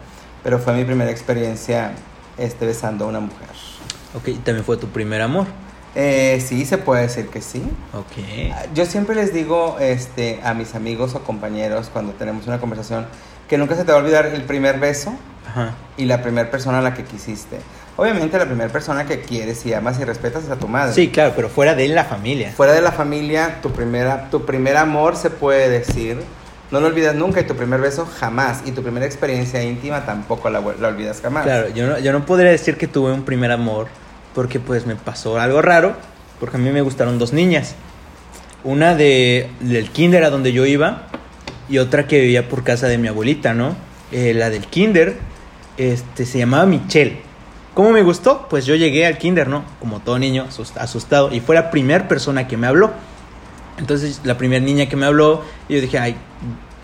[0.43, 1.93] Pero fue mi primera experiencia
[2.39, 3.49] este, besando a una mujer.
[4.15, 5.47] Ok, y también fue tu primer amor.
[5.95, 7.63] Eh, sí, se puede decir que sí.
[7.95, 8.73] Ok.
[8.75, 13.07] Yo siempre les digo este, a mis amigos o compañeros cuando tenemos una conversación
[13.49, 15.13] que nunca se te va a olvidar el primer beso
[15.49, 15.75] Ajá.
[15.97, 17.59] y la primera persona a la que quisiste.
[17.97, 20.95] Obviamente la primera persona que quieres y amas y respetas es a tu madre.
[20.95, 22.53] Sí, claro, pero fuera de la familia.
[22.53, 26.19] Fuera de la familia, tu, primera, tu primer amor se puede decir,
[26.71, 28.63] no lo olvidas nunca y tu primer beso jamás.
[28.65, 31.43] Y tu primera experiencia íntima tampoco la, la olvidas jamás.
[31.43, 33.89] Claro, yo no, yo no podría decir que tuve un primer amor
[34.35, 35.95] porque pues me pasó algo raro,
[36.39, 37.75] porque a mí me gustaron dos niñas.
[38.65, 41.07] Una de, del kinder a donde yo iba
[41.69, 43.75] y otra que vivía por casa de mi abuelita, ¿no?
[44.13, 45.19] Eh, la del kinder
[45.77, 47.21] este, se llamaba Michelle.
[47.75, 48.49] ¿Cómo me gustó?
[48.51, 49.65] Pues yo llegué al kinder, ¿no?
[49.79, 51.33] Como todo niño, asust- asustado.
[51.33, 52.91] Y fue la primera persona que me habló.
[53.79, 56.17] Entonces, la primera niña que me habló, y yo dije, ay,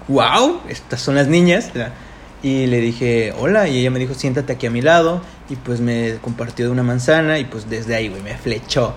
[0.09, 1.72] wow, estas son las niñas.
[2.42, 5.20] Y le dije, hola, y ella me dijo, siéntate aquí a mi lado.
[5.48, 8.94] Y pues me compartió de una manzana, y pues desde ahí, güey, me flechó.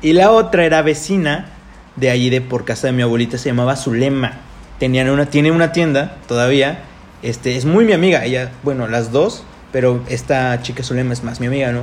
[0.00, 1.50] Y la otra era vecina
[1.96, 4.32] de allí, de por casa de mi abuelita, se llamaba Zulema.
[4.78, 6.80] Tenían una, tiene una tienda todavía.
[7.22, 11.38] Este, es muy mi amiga, ella, bueno, las dos, pero esta chica Zulema es más
[11.40, 11.82] mi amiga, ¿no?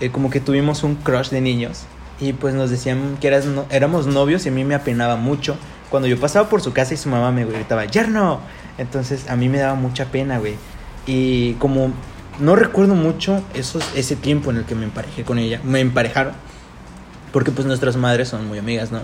[0.00, 1.82] Eh, como que tuvimos un crush de niños.
[2.20, 5.56] Y pues nos decían que eras no- éramos novios y a mí me apenaba mucho.
[5.90, 8.40] Cuando yo pasaba por su casa y su mamá me gritaba, ¡Yerno!
[8.78, 10.54] Entonces a mí me daba mucha pena, güey.
[11.06, 11.92] Y como
[12.38, 16.34] no recuerdo mucho esos, ese tiempo en el que me emparejé con ella, me emparejaron.
[17.32, 19.00] Porque pues nuestras madres son muy amigas, ¿no?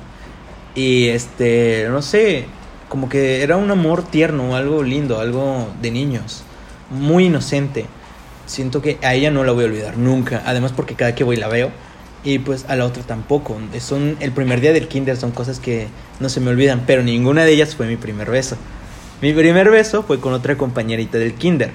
[0.75, 2.47] Y este, no sé,
[2.89, 6.43] como que era un amor tierno, algo lindo, algo de niños,
[6.91, 7.87] muy inocente.
[8.47, 11.37] Siento que a ella no la voy a olvidar nunca, además porque cada que voy
[11.37, 11.71] la veo
[12.25, 13.59] y pues a la otra tampoco.
[13.81, 15.89] Son el primer día del kinder son cosas que
[16.21, 18.57] no se me olvidan, pero ninguna de ellas fue mi primer beso.
[19.21, 21.71] Mi primer beso fue con otra compañerita del kinder.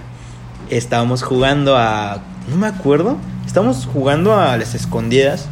[0.77, 5.47] Estábamos jugando a no me acuerdo, estábamos jugando a las escondidas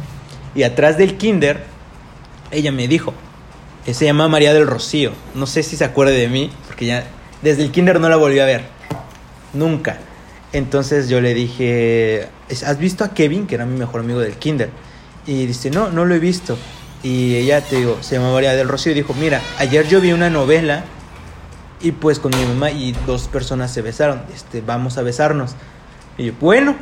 [0.54, 1.64] y atrás del kinder
[2.50, 3.14] ella me dijo,
[3.84, 5.12] que se llama María del Rocío.
[5.34, 7.04] No sé si se acuerde de mí, porque ya
[7.40, 8.64] desde el kinder no la volví a ver.
[9.52, 9.98] Nunca.
[10.52, 12.28] Entonces yo le dije,
[12.66, 14.70] ¿has visto a Kevin, que era mi mejor amigo del kinder?
[15.26, 16.58] Y dice, no, no lo he visto.
[17.02, 20.12] Y ella, te digo, se llama María del Rocío y dijo, mira, ayer yo vi
[20.12, 20.84] una novela
[21.82, 25.54] y pues con mi mamá y dos personas se besaron, este, vamos a besarnos.
[26.16, 26.76] Y yo, bueno,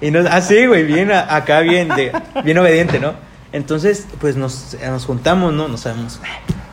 [0.00, 2.12] y nos, así, güey, bien acá, bien, de,
[2.44, 3.14] bien obediente, ¿no?
[3.52, 5.68] Entonces, pues nos, nos juntamos, ¿no?
[5.68, 6.20] No sabemos,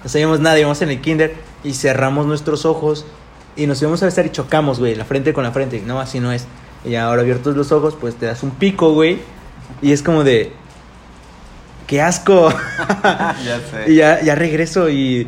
[0.04, 3.06] no sabíamos nada, íbamos en el kinder y cerramos nuestros ojos
[3.56, 5.82] y nos íbamos a besar y chocamos, güey, la frente con la frente.
[5.86, 6.46] No, así no es.
[6.86, 9.20] Y ahora abiertos los ojos, pues te das un pico, güey.
[9.82, 10.52] Y es como de,
[11.88, 12.50] qué asco.
[13.04, 13.92] ya sé.
[13.92, 15.28] Y ya, ya regreso y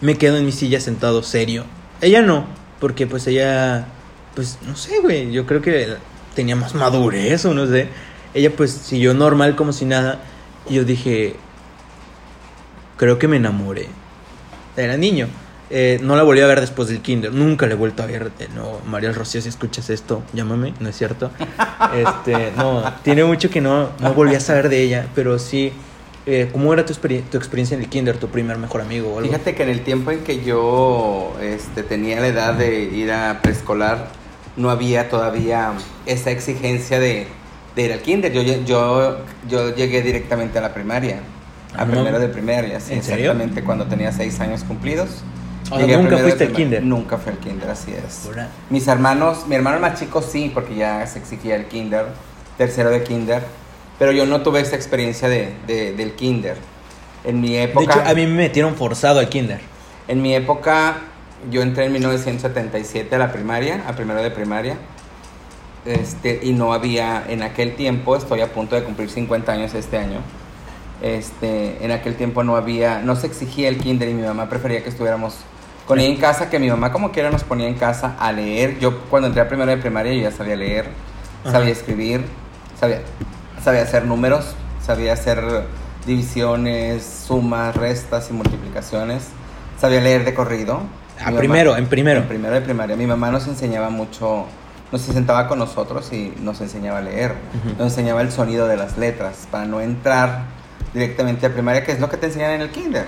[0.00, 1.64] me quedo en mi silla sentado serio.
[2.00, 2.46] Ella no,
[2.78, 3.86] porque pues ella,
[4.34, 5.96] pues no sé, güey, yo creo que
[6.34, 7.88] tenía más madurez o no sé.
[8.34, 10.20] Ella pues siguió normal como si nada.
[10.68, 11.36] Y yo dije,
[12.96, 13.88] creo que me enamoré.
[14.76, 15.28] Era niño.
[15.72, 17.32] Eh, no la volví a ver después del kinder.
[17.32, 18.32] Nunca la he vuelto a ver.
[18.40, 21.30] Eh, no, María Rocío, si escuchas esto, llámame, ¿no es cierto?
[21.94, 25.72] Este, no, tiene mucho que no, no volví a saber de ella, pero sí.
[26.32, 29.16] Eh, ¿Cómo era tu, tu, experiencia en el kinder, tu primer mejor amigo?
[29.16, 33.10] O Fíjate que en el tiempo en que yo este, tenía la edad de ir
[33.10, 34.06] a preescolar,
[34.56, 35.72] no había todavía
[36.06, 37.26] esa exigencia de,
[37.74, 38.32] de ir al kinder.
[38.32, 41.18] Yo, yo, yo llegué directamente a la primaria,
[41.76, 45.24] a primero de primaria, sí, exactamente cuando tenía seis años cumplidos.
[45.68, 46.80] ¿Nunca fuiste al kinder?
[46.84, 48.30] Nunca fui al kinder, así es.
[48.70, 52.06] Mis hermanos, mi hermano más chico sí, porque ya se exigía el kinder,
[52.56, 53.42] tercero de kinder,
[54.00, 56.56] pero yo no tuve esa experiencia de, del kinder.
[57.22, 57.80] En mi época...
[57.94, 59.60] De hecho, a mí me metieron forzado al kinder.
[60.08, 61.02] En mi época,
[61.50, 64.78] yo entré en 1977 a la primaria, a primero de primaria,
[65.84, 69.98] este, y no había, en aquel tiempo, estoy a punto de cumplir 50 años este
[69.98, 70.22] año,
[71.02, 74.82] este, en aquel tiempo no había, no se exigía el kinder y mi mamá prefería
[74.82, 75.36] que estuviéramos
[75.86, 78.78] Ponía en casa, que mi mamá como quiera nos ponía en casa a leer.
[78.78, 80.88] Yo cuando entré a primero de primaria yo ya sabía leer,
[81.42, 82.24] sabía escribir,
[82.78, 83.02] sabía,
[83.62, 85.64] sabía hacer números, sabía hacer
[86.06, 89.28] divisiones, sumas, restas y multiplicaciones.
[89.80, 90.82] Sabía leer de corrido.
[91.22, 92.20] Ah, primero, en primero.
[92.20, 92.96] En primero de primaria.
[92.96, 94.46] Mi mamá nos enseñaba mucho,
[94.92, 97.34] nos sentaba con nosotros y nos enseñaba a leer.
[97.78, 100.44] Nos enseñaba el sonido de las letras para no entrar
[100.92, 103.06] directamente a primaria, que es lo que te enseñan en el kinder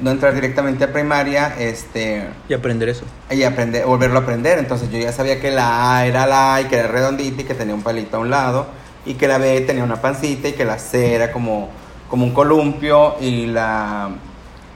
[0.00, 2.28] no entrar directamente a primaria, este...
[2.48, 3.04] Y aprender eso.
[3.30, 4.58] Y aprender, volverlo a aprender.
[4.58, 7.44] Entonces yo ya sabía que la A era la A y que era redondita y
[7.44, 8.66] que tenía un palito a un lado
[9.04, 11.68] y que la B tenía una pancita y que la C era como,
[12.08, 14.10] como un columpio y la,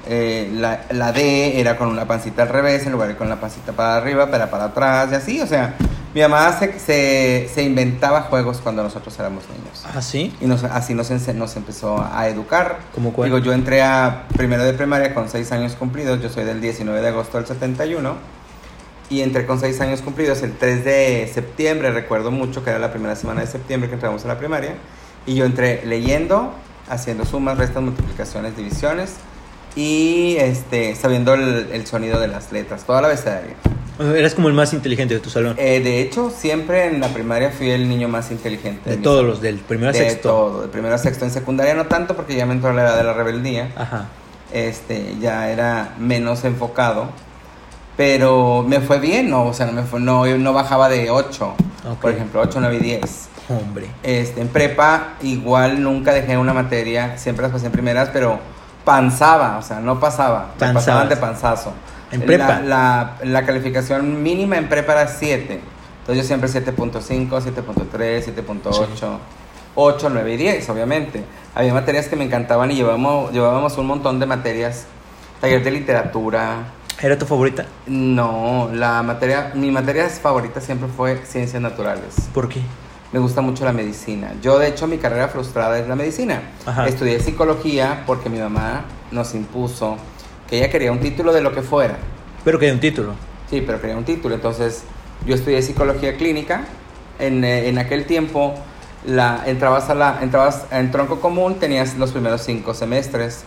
[0.09, 3.41] eh, la, la, D era con una pancita al revés en lugar de con la
[3.41, 5.41] pancita para arriba, para para atrás y así.
[5.41, 5.75] O sea,
[6.15, 9.85] mi mamá se, se, inventaba juegos cuando nosotros éramos niños.
[9.95, 10.35] ¿Ah, sí?
[10.41, 12.79] Y nos, así nos, nos empezó a educar.
[12.95, 13.29] ¿Cómo cuál?
[13.29, 16.23] Digo, yo entré a primero de primaria con seis años cumplidos.
[16.23, 18.36] Yo soy del 19 de agosto del 71.
[19.09, 21.91] Y entré con seis años cumplidos el 3 de septiembre.
[21.93, 24.75] Recuerdo mucho que era la primera semana de septiembre que entramos a la primaria.
[25.27, 26.53] Y yo entré leyendo,
[26.89, 29.15] haciendo sumas, restas, multiplicaciones, divisiones.
[29.77, 33.55] Y este, sabiendo el, el sonido de las letras, toda la abecedario.
[33.99, 35.57] Eras como el más inteligente de tu salón.
[35.59, 38.91] Eh, de hecho, siempre en la primaria fui el niño más inteligente.
[38.91, 40.17] De, todos los, del primero a de sexto.
[40.17, 41.25] De todo, de primero a sexto.
[41.25, 43.73] En secundaria no tanto porque ya me entró la edad de la rebeldía.
[43.77, 44.09] Ajá.
[44.53, 47.09] Este, ya era menos enfocado.
[47.97, 49.47] Pero me fue bien, ¿no?
[49.47, 51.55] O sea, no, me fue, no, no bajaba de 8.
[52.01, 53.29] Por ejemplo, 8, 9 y 10.
[53.49, 53.87] Hombre.
[54.03, 57.17] Este, en prepa, igual nunca dejé una materia.
[57.17, 58.39] Siempre las pasé en primeras, pero
[58.85, 60.55] panzaba, o sea, no pasaba.
[60.59, 61.73] Pasaban de panzazo.
[62.13, 62.61] En prepa.
[62.61, 65.61] La, la, calificación mínima en prepa era 7.
[66.01, 69.19] Entonces yo siempre 7.5, 7.3, 7.8,
[69.75, 71.25] 8, 9 y 10, obviamente.
[71.55, 74.87] Había materias que me encantaban y llevábamos, llevábamos un montón de materias.
[75.41, 76.76] Taller de literatura.
[77.03, 77.67] ¿Era tu favorita?
[77.87, 82.15] No, la materia, mi materia favorita siempre fue ciencias naturales.
[82.33, 82.63] ¿Por qué?
[83.13, 84.33] Me gusta mucho la medicina.
[84.41, 86.41] Yo, de hecho, mi carrera frustrada es la medicina.
[86.87, 89.99] Estudié psicología porque mi mamá nos impuso
[90.49, 91.99] que ella quería un título de lo que fuera.
[92.45, 93.13] Pero quería un título.
[93.51, 94.35] Sí, pero quería un título.
[94.35, 94.83] Entonces,
[95.27, 96.65] yo estudié psicología clínica.
[97.19, 98.55] En, eh, en aquel tiempo,
[99.07, 103.45] la, entrabas, a la, entrabas en tronco común, tenías los primeros cinco semestres.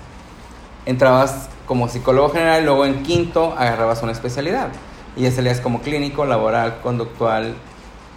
[0.90, 4.70] Entrabas como psicólogo general luego en quinto agarrabas una especialidad.
[5.16, 7.54] Y ya salías como clínico, laboral, conductual,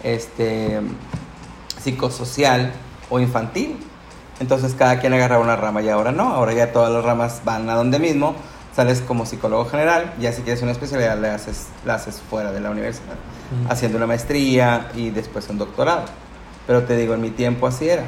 [0.01, 0.81] este,
[1.79, 2.71] psicosocial
[3.11, 3.77] o infantil.
[4.39, 7.69] Entonces cada quien agarraba una rama y ahora no, ahora ya todas las ramas van
[7.69, 8.33] a donde mismo
[8.75, 12.59] sales como psicólogo general, ya si quieres una especialidad le haces, la haces fuera de
[12.59, 13.17] la universidad,
[13.69, 16.05] haciendo una maestría y después un doctorado.
[16.65, 18.05] Pero te digo, en mi tiempo así era.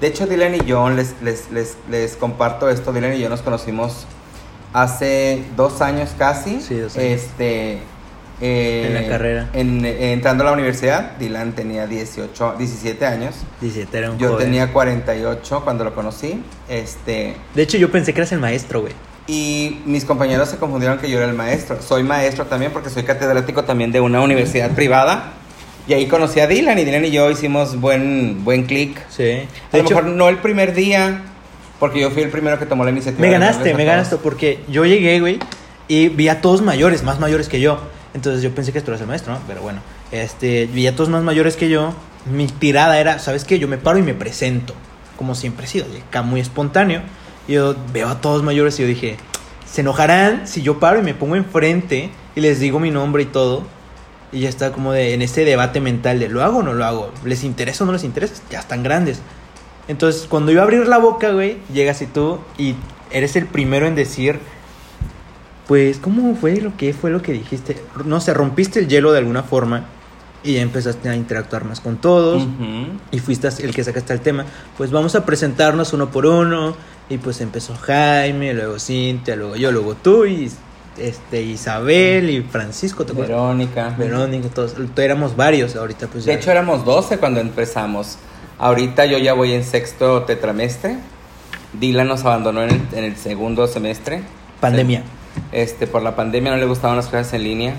[0.00, 3.42] De hecho, Dylan y yo, les, les, les, les comparto esto, Dylan y yo nos
[3.42, 4.06] conocimos
[4.72, 6.60] hace dos años casi.
[6.60, 7.06] Sí, dos años.
[7.22, 7.78] Este,
[8.40, 9.48] eh, En la carrera.
[9.52, 13.34] en- eh, entrando a la universidad, Dylan tenía 18, 17 años.
[13.60, 14.44] 17 era un Yo joven.
[14.46, 16.42] tenía 48 cuando lo conocí.
[16.68, 18.92] Este, De hecho, yo pensé que eras el maestro, güey.
[19.30, 21.82] y mis compañeros se confundieron que yo era el maestro.
[21.82, 25.32] Soy maestro también porque soy catedrático también de una universidad privada.
[25.88, 29.00] Y ahí conocí a Dylan y Dylan y yo hicimos buen, buen clic.
[29.08, 29.22] Sí.
[29.22, 31.22] De A lo hecho, mejor no el primer día,
[31.80, 33.22] porque yo fui el primero que tomó la iniciativa.
[33.22, 35.38] me ganaste, me ganaste, porque yo llegué, güey,
[35.88, 37.80] y vi a todos mayores, más mayores que yo.
[38.12, 39.40] Entonces yo pensé que esto era el maestro, ¿no?
[39.48, 39.80] Pero bueno,
[40.12, 41.94] este, vi a todos más mayores que yo.
[42.30, 43.58] Mi tirada era, ¿sabes qué?
[43.58, 44.74] Yo me paro y me presento,
[45.16, 47.00] como siempre he sido, acá muy espontáneo.
[47.46, 49.16] Y yo veo a todos mayores y yo dije,
[49.64, 53.26] se enojarán si yo paro y me pongo enfrente y les digo mi nombre y
[53.26, 53.77] todo.
[54.30, 56.84] Y ya está como de, en ese debate mental de, ¿lo hago o no lo
[56.84, 57.12] hago?
[57.24, 58.34] ¿Les interesa o no les interesa?
[58.50, 59.20] Ya están grandes.
[59.88, 62.74] Entonces, cuando iba a abrir la boca, güey, llegas y tú y
[63.10, 64.38] eres el primero en decir,
[65.66, 67.82] pues, ¿cómo fue lo que fue lo que dijiste?
[68.04, 69.86] No sé, rompiste el hielo de alguna forma
[70.42, 72.46] y ya empezaste a interactuar más con todos
[73.10, 74.44] y fuiste el que sacaste el tema.
[74.76, 76.76] Pues vamos a presentarnos uno por uno
[77.08, 80.50] y pues empezó Jaime, luego Cintia, luego yo, luego tú y
[81.00, 83.36] este Isabel y Francisco, ¿te acuerdas?
[83.36, 83.94] Verónica.
[83.98, 86.38] Verónica, todos, éramos varios, ahorita pues De ya.
[86.38, 88.18] hecho éramos 12 cuando empezamos.
[88.58, 90.96] Ahorita yo ya voy en sexto tetramestre.
[91.78, 94.22] Dylan nos abandonó en el, en el segundo semestre.
[94.60, 95.02] pandemia.
[95.52, 97.74] Este, por la pandemia no le gustaban las clases en línea.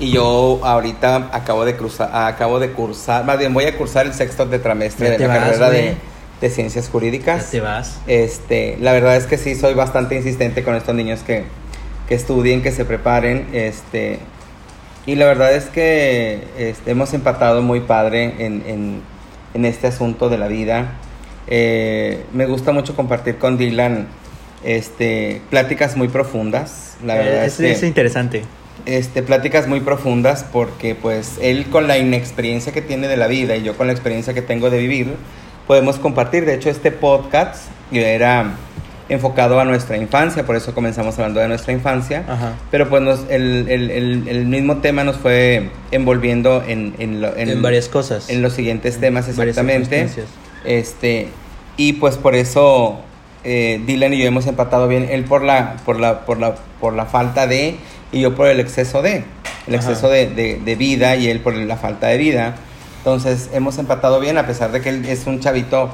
[0.00, 4.12] Y yo ahorita acabo de cruzar, acabo de cursar, más bien voy a cursar el
[4.14, 5.94] sexto tetramestre de la vas, carrera de,
[6.40, 7.50] de ciencias Ya jurídicas.
[7.50, 7.98] te vas.
[8.06, 11.44] Este, la verdad es que sí soy bastante insistente con estos niños que,
[12.08, 14.18] que estudien, que se preparen, este,
[15.06, 19.00] y la verdad es que este, hemos empatado muy padre en, en,
[19.54, 20.92] en este asunto de la vida.
[21.46, 24.06] Eh, me gusta mucho compartir con Dylan
[24.64, 26.96] este, pláticas muy profundas.
[27.04, 28.42] La verdad Eh, es, es, que, es interesante.
[28.86, 33.56] este, pláticas muy profundas porque pues él con la inexperiencia que tiene de la vida
[33.56, 35.14] y yo con la experiencia que tengo de vivir,
[35.66, 36.46] podemos compartir.
[36.46, 38.54] De hecho, este podcast era
[39.08, 42.24] enfocado a nuestra infancia, por eso comenzamos hablando de nuestra infancia.
[42.28, 42.52] Ajá.
[42.70, 47.36] Pero pues nos- el, el- el- el mismo tema nos fue envolviendo en, en, lo-
[47.36, 48.30] En, varias cosas.
[48.30, 50.08] en los siguientes En temas exactamente.
[50.64, 51.28] Este,
[51.76, 53.00] y pues por eso
[53.44, 56.94] eh, Dylan y yo hemos empatado bien, él por la, por la, por la, por
[56.94, 57.76] la falta de,
[58.12, 59.24] y yo por el exceso de,
[59.66, 59.88] el Ajá.
[59.90, 62.54] exceso de, de- de vida y él por la falta de vida.
[62.98, 65.90] Entonces hemos empatado bien, a pesar de que él es un chavito,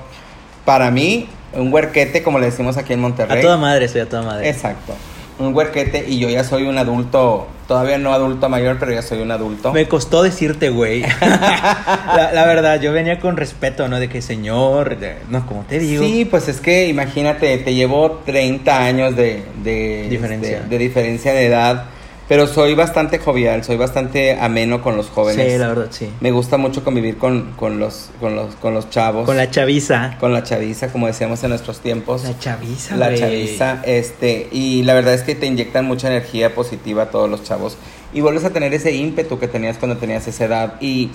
[0.65, 3.39] para mí, un huerquete, como le decimos aquí en Monterrey.
[3.39, 4.49] A toda madre, soy a toda madre.
[4.49, 4.95] Exacto.
[5.39, 9.23] Un huerquete y yo ya soy un adulto, todavía no adulto mayor, pero ya soy
[9.23, 9.73] un adulto.
[9.73, 11.01] Me costó decirte, güey.
[11.21, 13.99] la, la verdad, yo venía con respeto, ¿no?
[13.99, 16.05] De que señor, de- no, como te digo.
[16.05, 20.59] Sí, pues es que imagínate, te llevo 30 años de, de, Diferencia.
[20.59, 21.85] este, de diferencia de edad,
[22.31, 25.53] pero soy bastante jovial, soy bastante ameno con los jóvenes.
[25.53, 26.09] Sí, la verdad, sí.
[26.21, 29.27] Me gusta mucho convivir con, con, los, con, los, con los chavos.
[29.27, 30.17] Con la chaviza.
[30.21, 32.23] con la chaviza, como decíamos en nuestros tiempos.
[32.23, 33.19] La chaviza, La güey.
[33.19, 37.43] chaviza, este, y la verdad es que te inyectan mucha energía positiva a todos los
[37.43, 37.77] chavos.
[38.15, 40.75] Y vuelves a tener ese ímpetu que tenías cuando tenías esa edad.
[40.81, 41.11] Y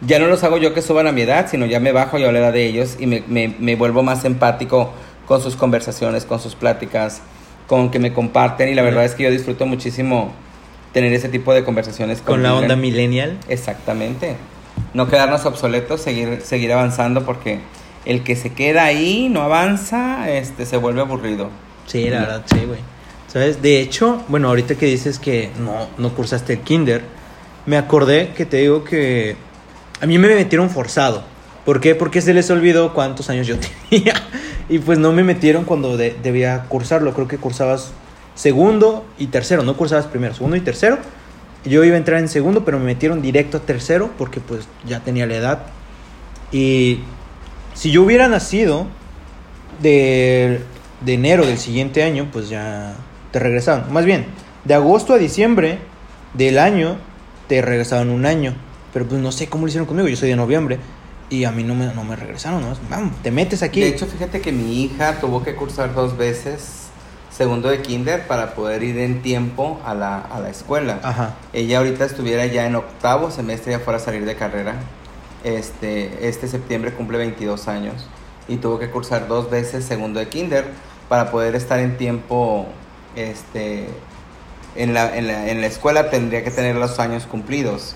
[0.00, 2.28] ya no los hago yo que suban a mi edad, sino ya me bajo yo
[2.28, 4.90] a la edad de ellos y me, me- me vuelvo más empático
[5.28, 7.22] con sus conversaciones, con sus pláticas,
[7.68, 8.68] con que me comparten.
[8.68, 10.32] Y la verdad es que yo disfruto muchísimo
[10.92, 13.38] tener ese tipo de conversaciones Con la onda millennial.
[13.48, 14.36] Exactamente.
[14.94, 17.60] No quedarnos obsoletos, seguir, seguir avanzando porque
[18.04, 21.50] el que se queda ahí, no avanza, este se vuelve aburrido.
[21.86, 22.80] Sí, la verdad, sí, güey.
[23.28, 23.60] ¿Sabes?
[23.62, 27.04] De hecho, bueno, ahorita que dices que no, no cursaste el kinder,
[27.66, 29.36] me acordé que te digo que
[30.00, 31.24] a mí me metieron forzado.
[31.64, 31.94] ¿Por qué?
[31.94, 33.56] Porque se les olvidó cuántos años yo
[33.90, 34.14] tenía.
[34.68, 37.12] Y pues no me metieron cuando de- debía cursarlo.
[37.12, 37.90] Creo que cursabas
[38.36, 40.98] segundo y tercero, no cursabas primero, segundo y tercero.
[41.64, 45.00] Yo iba a entrar en segundo, pero me metieron directo a tercero porque pues ya
[45.00, 45.62] tenía la edad.
[46.52, 47.00] Y
[47.74, 48.86] si yo hubiera nacido
[49.82, 50.60] de,
[51.00, 52.94] de enero del siguiente año, pues ya
[53.32, 53.92] te regresaban.
[53.92, 54.26] Más bien,
[54.64, 55.80] de agosto a diciembre
[56.34, 56.98] del año,
[57.48, 58.54] te regresaban un año.
[58.92, 60.78] Pero pues no sé cómo lo hicieron conmigo, yo soy de noviembre.
[61.28, 62.76] Y a mí no me, no me regresaron, ¿no?
[62.88, 63.80] Vamos, te metes aquí.
[63.80, 66.85] De hecho, fíjate que mi hija tuvo que cursar dos veces
[67.36, 71.00] segundo de kinder para poder ir en tiempo a la, a la escuela.
[71.02, 71.34] Ajá.
[71.52, 74.74] Ella ahorita estuviera ya en octavo semestre, ya fuera a salir de carrera.
[75.44, 78.06] Este, este septiembre cumple 22 años
[78.48, 80.64] y tuvo que cursar dos veces segundo de kinder
[81.08, 82.66] para poder estar en tiempo
[83.14, 83.86] este,
[84.74, 87.94] en, la, en, la, en la escuela tendría que tener los años cumplidos.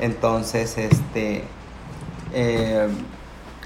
[0.00, 1.44] Entonces, este,
[2.32, 2.88] eh,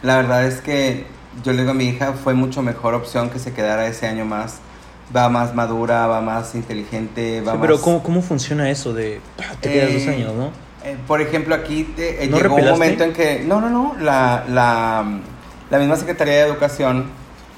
[0.03, 1.07] La verdad es que
[1.45, 4.25] yo le digo a mi hija, fue mucho mejor opción que se quedara ese año
[4.25, 4.61] más.
[5.15, 7.67] Va más madura, va más inteligente, va Sí, más...
[7.67, 10.51] pero ¿cómo, ¿cómo funciona eso de ah, te quedas dos Eh, años, no?
[10.85, 12.73] eh, por ejemplo, aquí eh, ¿No llegó un repelaste?
[12.73, 13.45] momento en que...
[13.47, 13.95] No, no, no.
[14.01, 15.05] La, la,
[15.71, 17.05] la misma Secretaría de Educación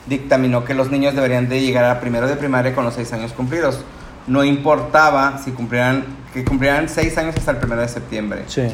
[0.06, 3.32] dictaminó que los niños deberían de llegar a primero de primaria con los seis años
[3.32, 3.82] cumplidos.
[4.26, 6.04] No importaba si cumplieran...
[6.34, 8.42] Que cumplieran seis años hasta el primero de septiembre.
[8.46, 8.64] Sí.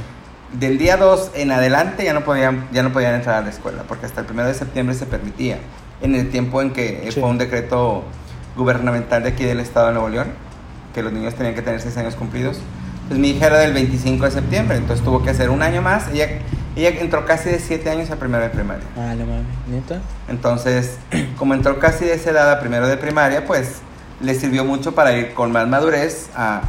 [0.52, 3.82] Del día 2 en adelante ya no podían ya no podían entrar a la escuela
[3.88, 5.58] porque hasta el 1 de septiembre se permitía
[6.00, 7.18] en el tiempo en que Sí.
[7.18, 8.04] fue un decreto
[8.56, 10.28] gubernamental de aquí del estado de Nuevo León
[10.94, 12.58] que los niños tenían que tener 6 años cumplidos
[13.08, 16.08] pues mi hija era del 25 de septiembre entonces tuvo que hacer un año más
[16.08, 16.28] ella
[16.76, 20.00] ella entró casi de 7 años a primero de primaria Ah, la mami, neta.
[20.28, 20.96] entonces
[21.38, 23.76] como entró casi de esa edad a primero de primaria pues
[24.20, 26.60] le sirvió mucho para ir con más madurez a,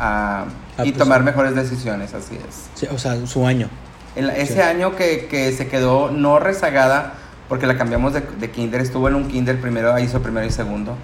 [0.44, 0.46] a-
[0.78, 2.38] Ah, y pues, tomar mejores decisiones así
[2.82, 3.70] es o sea, su año.
[4.18, 4.60] el- ese Sí.
[4.60, 7.14] año que, que se quedó no rezagada,
[7.48, 10.98] porque la cambiamos de, de kinder, estuvo en un kinder primero, hizo primero y segundo.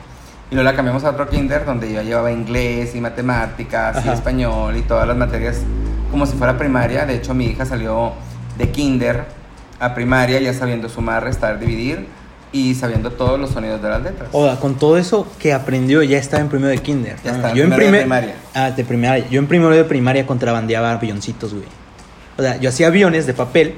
[0.52, 4.14] Y luego la cambiamos a otro kinder donde yo llevaba inglés y matemáticas y Ajá.
[4.14, 5.62] español y todas las materias
[6.12, 7.06] como si fuera primaria.
[7.06, 8.12] De hecho, mi hija salió
[8.58, 9.24] de kinder
[9.80, 12.06] a primaria ya sabiendo sumar, restar, dividir
[12.52, 14.28] y sabiendo todos los sonidos de las letras.
[14.34, 17.16] O sea, con todo eso que aprendió, ya estaba en primero de kinder.
[17.24, 17.38] Ya ¿no?
[17.38, 18.36] está, yo en primero de primaria.
[18.54, 19.30] Ah, de primaria.
[19.30, 21.66] Yo en primero de primaria contrabandeaba avioncitos, güey.
[22.38, 23.76] O sea, yo hacía aviones de papel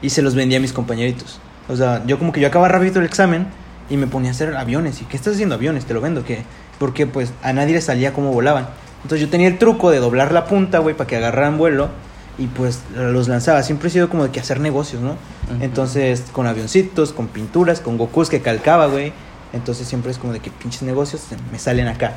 [0.00, 1.40] y se los vendía a mis compañeritos.
[1.68, 3.48] O sea, yo como que yo acababa rápido el examen
[3.92, 5.02] y me ponía a hacer aviones.
[5.02, 5.84] ¿Y qué estás haciendo aviones?
[5.84, 6.44] Te lo vendo, ¿qué?
[6.78, 8.68] Porque pues a nadie le salía cómo volaban.
[9.02, 11.90] Entonces yo tenía el truco de doblar la punta, güey, para que agarraran vuelo
[12.38, 13.62] y pues los lanzaba.
[13.62, 15.16] Siempre he sido como de que hacer negocios, ¿no?
[15.60, 19.12] Entonces, con avioncitos, con pinturas, con Gokus que calcaba, güey.
[19.52, 22.14] Entonces siempre es como de que pinches negocios me salen acá.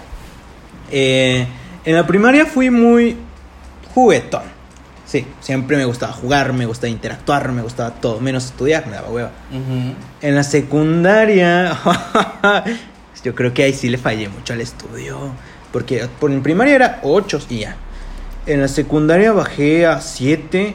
[0.92, 1.46] Eh,
[1.84, 3.18] en la primaria fui muy
[3.94, 4.55] juguetón.
[5.06, 9.10] Sí, siempre me gustaba jugar, me gustaba interactuar, me gustaba todo, menos estudiar, me daba
[9.10, 9.32] hueva.
[10.22, 11.78] En la secundaria,
[13.24, 15.32] yo creo que ahí sí le fallé mucho al estudio.
[15.76, 17.76] Porque por en primaria era 8 y ya.
[18.46, 20.74] En la secundaria bajé a 7.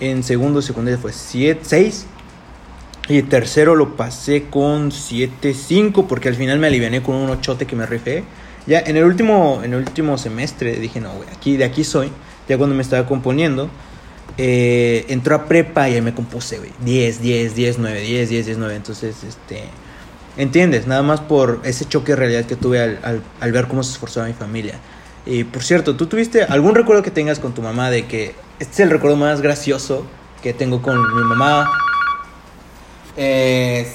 [0.00, 2.06] En segundo secundaria fue 7, 6.
[3.08, 6.08] Y el tercero lo pasé con 7, 5.
[6.08, 8.24] Porque al final me aliviané con un ochote que me rifé.
[8.66, 12.10] Ya en el último, en el último semestre dije, no, güey, aquí, de aquí soy.
[12.48, 13.70] Ya cuando me estaba componiendo.
[14.38, 16.70] eh, entró a prepa y ahí me compuse, güey.
[16.84, 18.74] 10, 10, 10, 9, 10, 10, 10, 9.
[18.76, 19.64] Entonces, este.
[20.38, 20.86] ¿Entiendes?
[20.86, 23.92] Nada más por ese choque de realidad que tuve al, al, al ver cómo se
[23.92, 24.78] esforzaba mi familia.
[25.26, 28.72] Y por cierto, ¿tú tuviste algún recuerdo que tengas con tu mamá de que este
[28.72, 30.06] es el recuerdo más gracioso
[30.42, 31.68] que tengo con mi mamá?
[33.16, 33.86] Eh,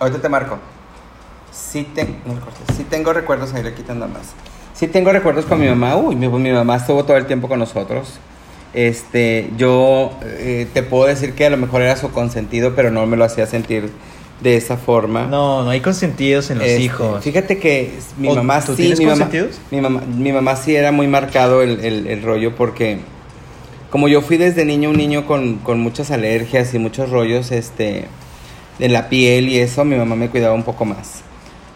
[0.00, 0.58] ahorita te marco.
[1.52, 2.38] Sí, te- no
[2.76, 4.28] sí tengo recuerdos, ahí le quitan nada más.
[4.82, 5.94] Sí tengo recuerdos con mi mamá.
[5.96, 8.14] Uy, mi, mi mamá estuvo todo el tiempo con nosotros.
[8.74, 13.06] Este, yo eh, te puedo decir que a lo mejor era su consentido, pero no
[13.06, 13.90] me lo hacía sentir
[14.40, 15.26] de esa forma.
[15.26, 17.22] No, no hay consentidos en los Este, hijos.
[17.22, 19.60] Fíjate que mi ¿O mamá tú sí, tienes mi mamá, consentidos?
[19.70, 22.98] mi mamá, mi mamá sí era muy marcado el, el- el rollo porque
[23.88, 28.06] como yo fui desde niño un niño con, con muchas alergias y muchos rollos este,
[28.80, 31.22] en la piel y eso, mi mamá me cuidaba un poco más.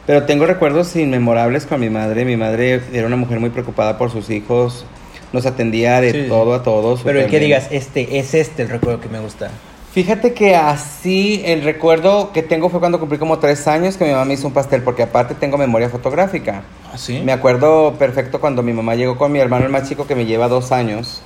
[0.06, 2.24] Pero tengo recuerdos inmemorables con mi madre.
[2.24, 4.84] Mi madre era una mujer muy preocupada por sus hijos,
[5.32, 6.24] nos atendía de Sí.
[6.28, 7.00] todo a todos.
[7.02, 9.50] Pero súper que digas, este es este el recuerdo que me gusta.
[9.92, 14.10] Fíjate que así el recuerdo que tengo fue cuando cumplí como tres años que mi
[14.10, 16.62] mamá me hizo un pastel, porque aparte tengo memoria fotográfica.
[16.92, 17.22] ¿Ah, sí?
[17.24, 20.26] Me acuerdo perfecto cuando mi mamá llegó con mi hermano el más chico que me
[20.26, 21.22] lleva dos años.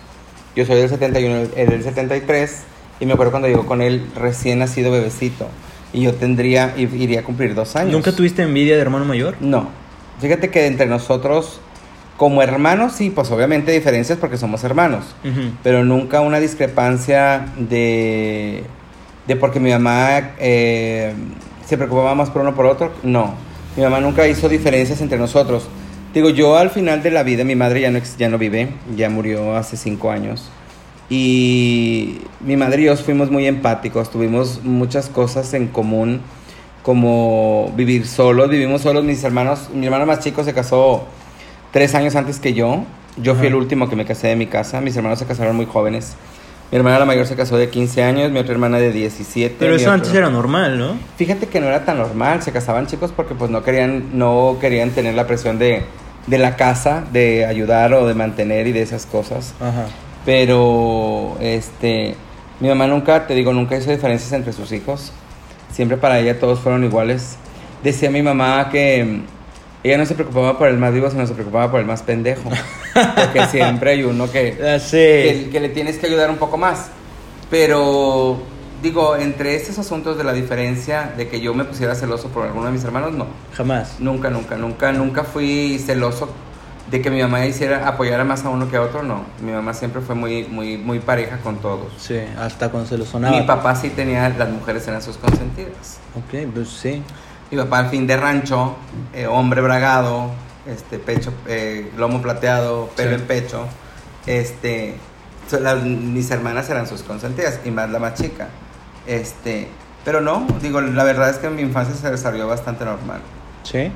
[0.55, 2.63] Yo soy del 71, él del 73.
[3.01, 5.49] Y me acuerdo cuando llegó con él recién nacido bebecito.
[5.93, 7.93] Y yo tendría, iría a cumplir dos años.
[7.93, 9.37] ¿Nunca tuviste envidia de hermano mayor?
[9.41, 9.69] No.
[10.21, 11.61] Fíjate que entre nosotros,
[12.17, 15.05] como hermanos, sí, pues obviamente diferencias porque somos hermanos
[15.63, 18.63] pero nunca una discrepancia de,
[19.27, 21.15] de porque mi mamá eh,
[21.67, 22.93] se preocupaba más por uno por otro.
[23.03, 23.35] No,
[23.77, 25.69] mi mamá nunca hizo diferencias entre nosotros.
[26.13, 29.09] Digo, yo al final de la vida, mi madre ya no, ya no vive, ya
[29.09, 30.51] murió hace cinco años.
[31.11, 36.21] Y mi madre y yo fuimos muy empáticos, tuvimos muchas cosas en común,
[36.83, 41.05] como vivir solos, vivimos solos, mis hermanos, mi hermano más chico se casó
[41.73, 42.85] tres años antes que yo,
[43.17, 43.49] yo fui Ajá.
[43.49, 46.15] el último que me casé de mi casa, mis hermanos se casaron muy jóvenes,
[46.71, 49.57] mi hermana la mayor se casó de 15 años, mi otra hermana de 17.
[49.59, 50.93] Pero eso otro- antes era normal, ¿no?
[51.17, 54.91] Fíjate que no era tan normal, se casaban chicos porque pues no querían, no querían
[54.91, 55.83] tener la presión de,
[56.29, 59.55] de la casa, de ayudar o de mantener y de esas cosas.
[59.61, 59.87] Ajá.
[60.25, 62.15] Pero, este,
[62.61, 65.13] mi mamá nunca, te digo, nunca hizo diferencias entre sus hijos.
[65.73, 67.37] Siempre para ella todos fueron iguales.
[67.83, 69.23] Decía mi mamá que mm,
[69.85, 72.51] ella no se preocupaba por el más vivo, sino se preocupaba por el más pendejo.
[72.93, 75.43] Porque siempre hay uno que, Ya sé.
[75.45, 76.89] que, que le tienes que ayudar un poco más.
[77.51, 78.39] Pero
[78.83, 82.67] digo, entre estos asuntos de la diferencia de que yo me pusiera celoso por alguno
[82.67, 83.27] de mis hermanos, no.
[83.55, 83.97] Jamás.
[84.01, 86.29] Nunca, nunca, nunca, nunca fui celoso
[86.91, 89.23] de que mi mamá hiciera apoyara más a uno que a otro, no.
[89.43, 91.93] Mi mamá siempre fue muy, muy, muy pareja con todos.
[91.99, 93.37] Sí, hasta cuando se lo sonaba.
[93.37, 95.99] Mi papá sí tenía, las mujeres eran sus consentidas.
[96.17, 97.03] Ok, pues sí.
[97.51, 98.77] Mi papá, al fin de rancho,
[99.13, 100.31] eh, hombre bragado,
[100.67, 103.15] este, pecho, eh, lomo plateado, pelo Sí.
[103.17, 103.67] en pecho,
[104.27, 104.97] este,
[105.49, 108.49] so- las- mis hermanas eran sus consentidas y más la más chica.
[109.07, 109.69] Este,
[110.05, 113.21] pero no, digo, la verdad es que mi infancia se desarrolló bastante normal.
[113.65, 113.91] Sí.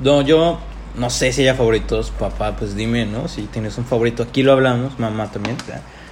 [0.00, 0.58] No, yo
[0.96, 3.28] no sé si haya favoritos, papá, pues dime, ¿no?
[3.28, 5.56] Si tienes un favorito, aquí lo hablamos, mamá también.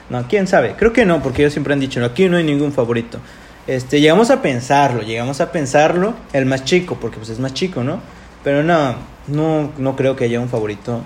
[0.09, 0.75] No, quién sabe.
[0.77, 3.19] Creo que no, porque ellos siempre han dicho, no, aquí no hay ningún favorito.
[3.67, 7.85] Este, llegamos a pensarlo, llegamos a pensarlo, el más chico, porque pues es más chico,
[7.85, 8.01] ¿no?
[8.43, 8.95] Pero no,
[9.29, 11.03] no, no creo que haya un favorito.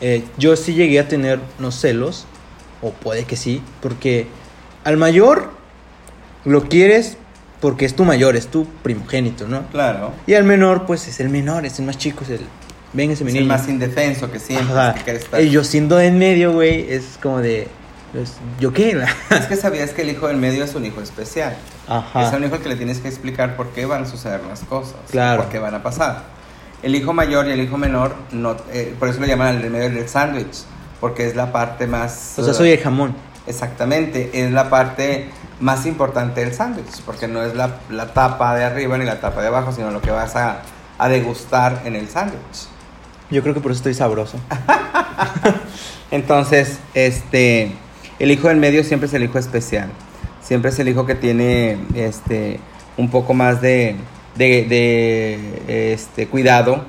[0.00, 2.26] Eh, yo sí llegué a tener unos celos,
[2.82, 4.28] o puede que sí, porque
[4.84, 5.50] al mayor
[6.44, 7.18] lo quieres
[7.60, 9.66] porque es tu mayor, es tu primogénito, ¿no?
[9.68, 10.12] Claro.
[10.26, 12.40] Y al menor, pues es el menor, es el más chico, es el.
[12.92, 13.54] Ven ese Es mi el niño.
[13.56, 14.74] más indefenso que siempre.
[15.04, 17.68] Que estar- Y yo siendo en medio, güey, es como de.
[18.12, 18.98] pues, ¿Yo qué?
[19.30, 21.56] Es que sabías que el hijo del medio es un hijo especial.
[21.86, 22.26] Ajá.
[22.26, 24.96] Es un hijo que le tienes que explicar por qué van a suceder las cosas.
[25.10, 25.42] Claro.
[25.42, 26.22] Por qué van a pasar.
[26.82, 29.70] El hijo mayor y el hijo menor, no, eh, por eso le llaman al del
[29.70, 30.62] medio el sándwich.
[31.00, 32.34] Porque es la parte más.
[32.38, 33.14] O sea, soy el jamón.
[33.46, 35.28] Exactamente, es la parte
[35.60, 37.02] más importante del sándwich.
[37.04, 40.00] Porque no es la, la tapa de arriba ni la tapa de abajo, sino lo
[40.00, 40.62] que vas a,
[40.98, 42.66] a degustar en el sándwich.
[43.30, 44.38] Yo creo que por eso estoy sabroso.
[46.10, 47.72] Este, este,
[48.18, 49.90] el hijo del medio siempre es el hijo especial.
[50.42, 52.60] Siempre es el hijo que tiene este,
[52.96, 53.96] un poco más de,
[54.34, 56.84] de, de, este, cuidado.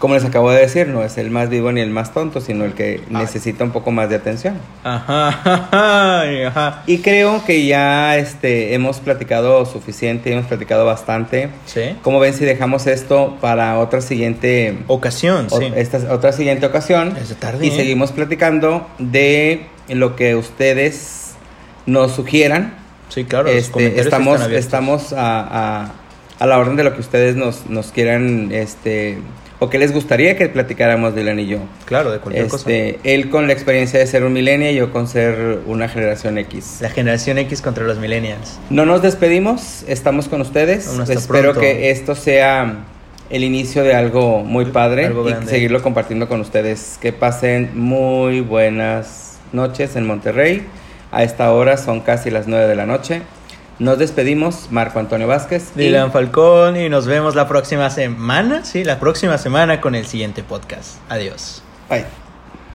[0.00, 2.64] Como les acabo de decir, no es el más vivo ni el más tonto, sino
[2.64, 4.54] el que necesita un poco más de atención.
[4.82, 6.82] Ajá, ajá, ajá.
[6.86, 11.50] Y creo que ya este, hemos platicado suficiente, hemos platicado bastante.
[11.66, 11.96] Sí.
[12.02, 15.70] Como ven si dejamos esto para otra siguiente Ocasión, o- sí.
[15.76, 17.76] esta otra siguiente ocasión Es de tarde, y ¿eh?
[17.76, 21.34] seguimos platicando de lo que ustedes
[21.86, 22.72] nos sugieran.
[23.10, 23.48] Sí, claro.
[23.48, 25.40] Este, estamos están estamos a,
[25.82, 25.92] a-
[26.38, 29.18] a la orden de lo que ustedes nos, nos quieran este
[29.60, 31.58] o que les gustaría que platicáramos Dylan y yo.
[31.84, 32.68] Claro, de cualquier cosa.
[32.70, 36.38] Este, él con la experiencia de ser un millennial y yo con ser una generación
[36.38, 36.78] X.
[36.80, 38.58] La generación X contra los millennials.
[38.70, 40.86] No nos despedimos, estamos con ustedes.
[41.08, 41.60] Espero pronto.
[41.60, 42.84] que esto sea
[43.28, 46.98] el inicio de algo muy padre Algo y seguirlo compartiendo con ustedes.
[47.00, 50.66] Que pasen muy buenas noches en Monterrey.
[51.12, 53.20] A esta hora son casi las 9 de la noche.
[53.80, 55.72] Nos despedimos, Marco Antonio Vázquez.
[55.74, 58.64] y- Dylan Falcón y nos vemos la próxima semana.
[58.64, 60.98] Sí, la próxima semana con el siguiente podcast.
[61.08, 61.62] Adiós.
[61.88, 62.19] Bye.